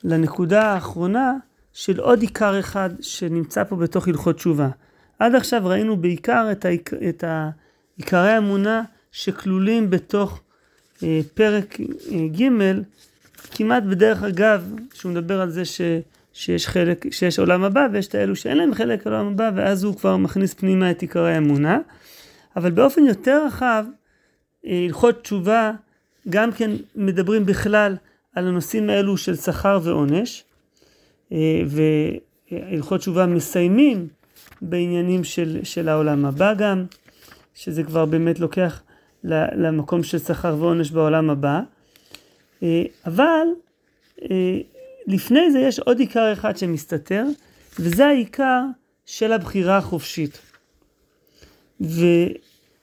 לנקודה 0.04 0.64
האחרונה 0.64 1.34
של 1.74 2.00
עוד 2.00 2.22
עיקר 2.22 2.60
אחד 2.60 2.90
שנמצא 3.02 3.64
פה 3.64 3.76
בתוך 3.76 4.08
הלכות 4.08 4.36
תשובה. 4.36 4.70
עד 5.20 5.36
עכשיו 5.36 5.62
ראינו 5.66 5.98
בעיקר 5.98 6.48
את, 6.52 6.66
העיק, 6.66 6.92
את 7.10 7.24
עיקרי 7.98 8.32
האמונה 8.32 8.84
שכלולים 9.12 9.90
בתוך 9.90 10.42
אה, 11.04 11.20
פרק 11.34 11.78
אה, 12.12 12.28
ג', 12.28 12.50
כמעט 13.52 13.84
בדרך 13.84 14.24
אגב, 14.24 14.74
שהוא 14.94 15.12
מדבר 15.12 15.42
על 15.42 15.50
זה 15.50 15.66
ש, 15.66 15.82
שיש 16.34 16.68
חלק, 16.68 17.14
שיש 17.14 17.40
עולם 17.40 17.64
הבא 17.64 17.88
ויש 17.92 18.08
את 18.08 18.16
האלו 18.16 18.36
שאין 18.36 18.58
להם 18.58 18.74
חלק 18.74 19.06
עולם 19.06 19.28
הבא, 19.28 19.52
ואז 19.56 19.84
הוא 19.84 19.96
כבר 19.96 20.18
מכניס 20.18 20.54
פנימה 20.54 20.92
את 20.92 21.02
עיקרי 21.02 21.34
האמונה. 21.34 21.80
אבל 22.56 22.72
באופן 22.72 23.06
יותר 23.06 23.46
רחב, 23.46 23.86
אה, 24.66 24.86
הלכות 24.88 25.22
תשובה 25.22 25.72
גם 26.30 26.52
כן 26.52 26.72
מדברים 26.96 27.46
בכלל 27.46 27.96
על 28.36 28.48
הנושאים 28.48 28.90
האלו 28.90 29.18
של 29.18 29.36
שכר 29.36 29.80
ועונש, 29.84 30.44
אה, 31.32 31.62
והלכות 32.52 33.00
תשובה 33.00 33.26
מסיימים 33.26 34.08
בעניינים 34.62 35.24
של, 35.24 35.60
של 35.64 35.90
העולם 35.90 36.26
הבא 36.26 36.54
גם, 36.54 36.86
שזה 37.54 37.84
כבר 37.84 38.06
באמת 38.06 38.40
לוקח 38.40 38.82
למקום 39.24 40.04
של 40.04 40.20
שכר 40.20 40.56
ועונש 40.60 40.92
בעולם 40.92 41.30
הבא. 41.30 41.62
אה, 42.64 42.84
אבל 43.06 43.48
לפני 45.08 45.52
זה 45.52 45.60
יש 45.60 45.80
עוד 45.80 46.00
עיקר 46.00 46.34
אחד 46.34 46.58
שמסתתר, 46.58 47.26
וזה 47.80 48.06
העיקר 48.06 48.62
של 49.06 49.32
הבחירה 49.32 49.78
החופשית. 49.78 50.51
ו, 51.84 52.06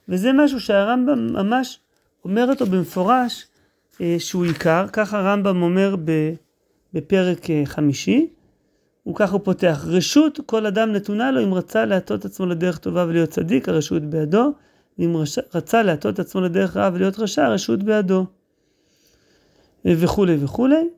וזה 0.08 0.32
משהו 0.32 0.60
שהרמב"ם 0.60 1.32
ממש 1.32 1.80
אומר 2.24 2.50
אותו 2.50 2.66
במפורש 2.66 3.46
אה, 4.00 4.16
שהוא 4.18 4.44
עיקר, 4.44 4.86
ככה 4.92 5.18
הרמב"ם 5.18 5.62
אומר 5.62 5.96
בפרק 6.94 7.46
חמישי, 7.64 8.26
וככה 9.08 9.32
הוא 9.32 9.40
פותח, 9.44 9.84
רשות 9.86 10.40
כל 10.46 10.66
אדם 10.66 10.92
נתונה 10.92 11.30
לו 11.30 11.44
אם 11.44 11.54
רצה 11.54 11.84
להטות 11.84 12.24
עצמו 12.24 12.46
לדרך 12.46 12.78
טובה 12.78 13.04
ולהיות 13.08 13.30
צדיק, 13.30 13.68
הרשות 13.68 14.02
בידו, 14.02 14.52
ואם 14.98 15.16
רצה 15.54 15.82
להטות 15.82 16.18
עצמו 16.18 16.40
לדרך 16.40 16.76
רעה 16.76 16.90
ולהיות 16.94 17.18
רשע, 17.18 17.44
הרשות 17.44 17.82
בידו. 17.82 18.26
וכולי 19.84 20.36
וכולי. 20.40 20.88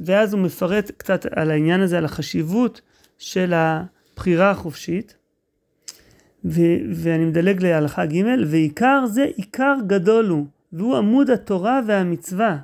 ואז 0.00 0.32
הוא 0.32 0.42
מפרט 0.42 0.90
קצת 0.96 1.26
על 1.36 1.50
העניין 1.50 1.80
הזה, 1.80 1.98
על 1.98 2.04
החשיבות 2.04 2.80
של 3.18 3.52
הבחירה 3.54 4.50
החופשית. 4.50 5.15
ו- 6.46 6.80
ואני 6.94 7.24
מדלג 7.24 7.62
להלכה 7.62 8.06
ג' 8.06 8.24
ועיקר 8.46 9.06
זה 9.06 9.24
עיקר 9.36 9.74
גדול 9.86 10.26
הוא, 10.26 10.46
והוא 10.72 10.96
עמוד 10.96 11.30
התורה 11.30 11.80
והמצווה. 11.86 12.58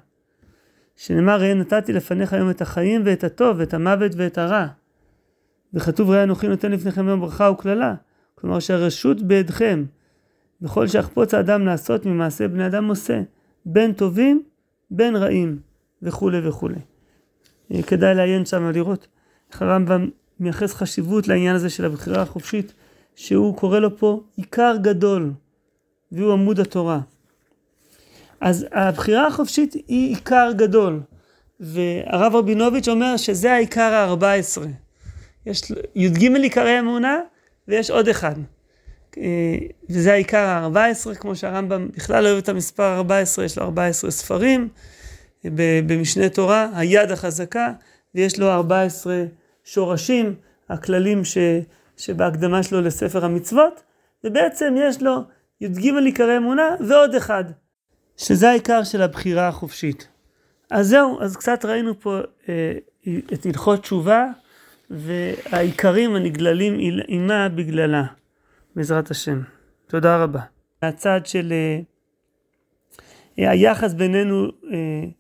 שנאמר 0.97 1.41
ראה 1.41 1.55
נתתי 1.55 1.93
לפניך 1.93 2.33
היום 2.33 2.51
את 2.51 2.63
החיים 2.63 3.03
ואת 3.05 3.25
הטוב, 3.25 3.57
ואת 3.59 3.75
המוות 3.75 4.13
ואת 4.17 4.39
הרע. 4.39 4.67
וכתוב 5.75 6.11
ראה 6.11 6.23
אנוכי 6.23 6.49
נותן 6.49 6.73
לפניכם 6.73 7.09
היום 7.09 7.21
ברכה 7.21 7.51
וקללה. 7.51 7.95
כלומר 8.35 8.61
שהרשות 8.61 9.23
בידכם. 9.23 9.85
וכל 10.63 10.87
שיחפוץ 10.87 11.35
האדם 11.35 11.67
לעשות 11.67 12.07
ממעשה 12.07 12.49
בני 12.49 12.67
אדם 12.67 12.89
עושה, 12.89 13.23
בין 13.67 13.93
טובים, 13.93 14.43
בין 14.91 15.17
רעים, 15.17 15.59
וכולי 16.03 16.49
וכולי. 16.49 16.81
אה, 17.75 17.83
כדאי 17.83 18.15
לעיין 18.15 18.45
שם 18.47 18.71
לראות 18.71 19.07
איך 19.53 19.63
הרמב"ם 19.63 20.09
מייחס 20.41 20.75
חשיבות 20.75 21.29
לעניין 21.29 21.57
הזה 21.57 21.71
של 21.71 21.85
הבחירה 21.85 22.23
החופשית, 22.23 22.75
שהוא 23.17 23.57
קורא 23.57 23.79
לו 23.79 23.99
פה 23.99 24.21
עיקר 24.37 24.77
גדול, 24.83 25.33
והוא 26.13 26.33
עמוד 26.33 26.61
התורה. 26.61 27.01
אז 28.41 28.67
הבחירה 28.73 29.27
החופשית 29.27 29.75
היא 29.89 30.17
עיקר 30.17 30.51
גדול, 30.57 31.01
והרב 31.61 32.35
רבינוביץ' 32.35 32.89
אומר 32.89 33.17
שזה 33.17 33.53
העיקר 33.53 33.95
ה-14. 33.95 34.63
יש 35.47 35.73
י"ג 35.95 36.37
עיקרי 36.37 36.79
אמונה 36.81 37.19
ויש 37.69 37.91
עוד 37.91 38.09
אחד. 38.09 38.35
אה, 39.19 39.57
וזה 39.91 40.13
העיקר 40.13 40.39
ה-14, 40.39 41.15
כמו 41.15 41.37
שהרמב"ם 41.37 41.89
בכלל 41.97 42.27
אוהב 42.27 42.39
את 42.39 42.49
המספר 42.49 42.97
14, 42.97 43.45
יש 43.45 43.59
לו 43.59 43.65
14 43.65 44.11
ספרים 44.11 44.69
במשנה 45.87 46.29
תורה, 46.29 46.69
היד 46.75 47.11
החזקה, 47.11 47.73
ויש 48.15 48.39
לו 48.39 48.51
14 48.51 49.25
שורשים, 49.65 50.35
הכללים 50.69 51.25
ש, 51.25 51.39
שבהקדמה 51.97 52.63
שלו 52.63 52.81
לספר 52.81 53.25
המצוות, 53.25 53.83
ובעצם 54.25 54.75
יש 54.79 55.03
לו 55.03 55.17
י"ג 55.61 55.97
עיקרי 56.05 56.37
אמונה 56.37 56.75
ועוד 56.89 57.15
אחד, 57.15 57.45
שזה 58.17 58.51
העיקר 58.51 58.85
של 58.85 59.03
הבחירה 59.03 59.49
החופשית. 59.49 60.09
אז 60.71 60.89
זהו, 60.89 61.21
אז 61.21 61.37
קצת 61.37 61.65
ראינו 61.65 62.01
פה 62.01 62.19
אה, 62.49 62.73
את 63.33 63.47
הלכות 63.47 63.81
תשובה 63.81 64.27
והעיקרים 64.91 66.15
הנגללים 66.15 66.79
עימה 67.07 67.49
בגללה. 67.49 68.05
בעזרת 68.77 69.11
השם. 69.11 69.41
תודה 69.87 70.23
רבה. 70.23 70.41
מהצד 70.83 71.21
של 71.25 71.53
uh, 71.53 73.17
היחס 73.37 73.93
בינינו 73.93 74.47
uh, 74.49 74.67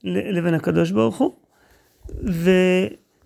לבין 0.05 0.55
הקדוש 0.55 0.91
ברוך 0.91 1.19
הוא, 1.19 1.37
ו, 2.31 2.51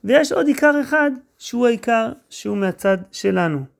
ויש 0.06 0.32
עוד 0.32 0.46
עיקר 0.46 0.80
אחד 0.80 1.10
שהוא 1.38 1.66
העיקר 1.66 2.12
שהוא 2.30 2.56
מהצד 2.56 2.98
שלנו. 3.12 3.75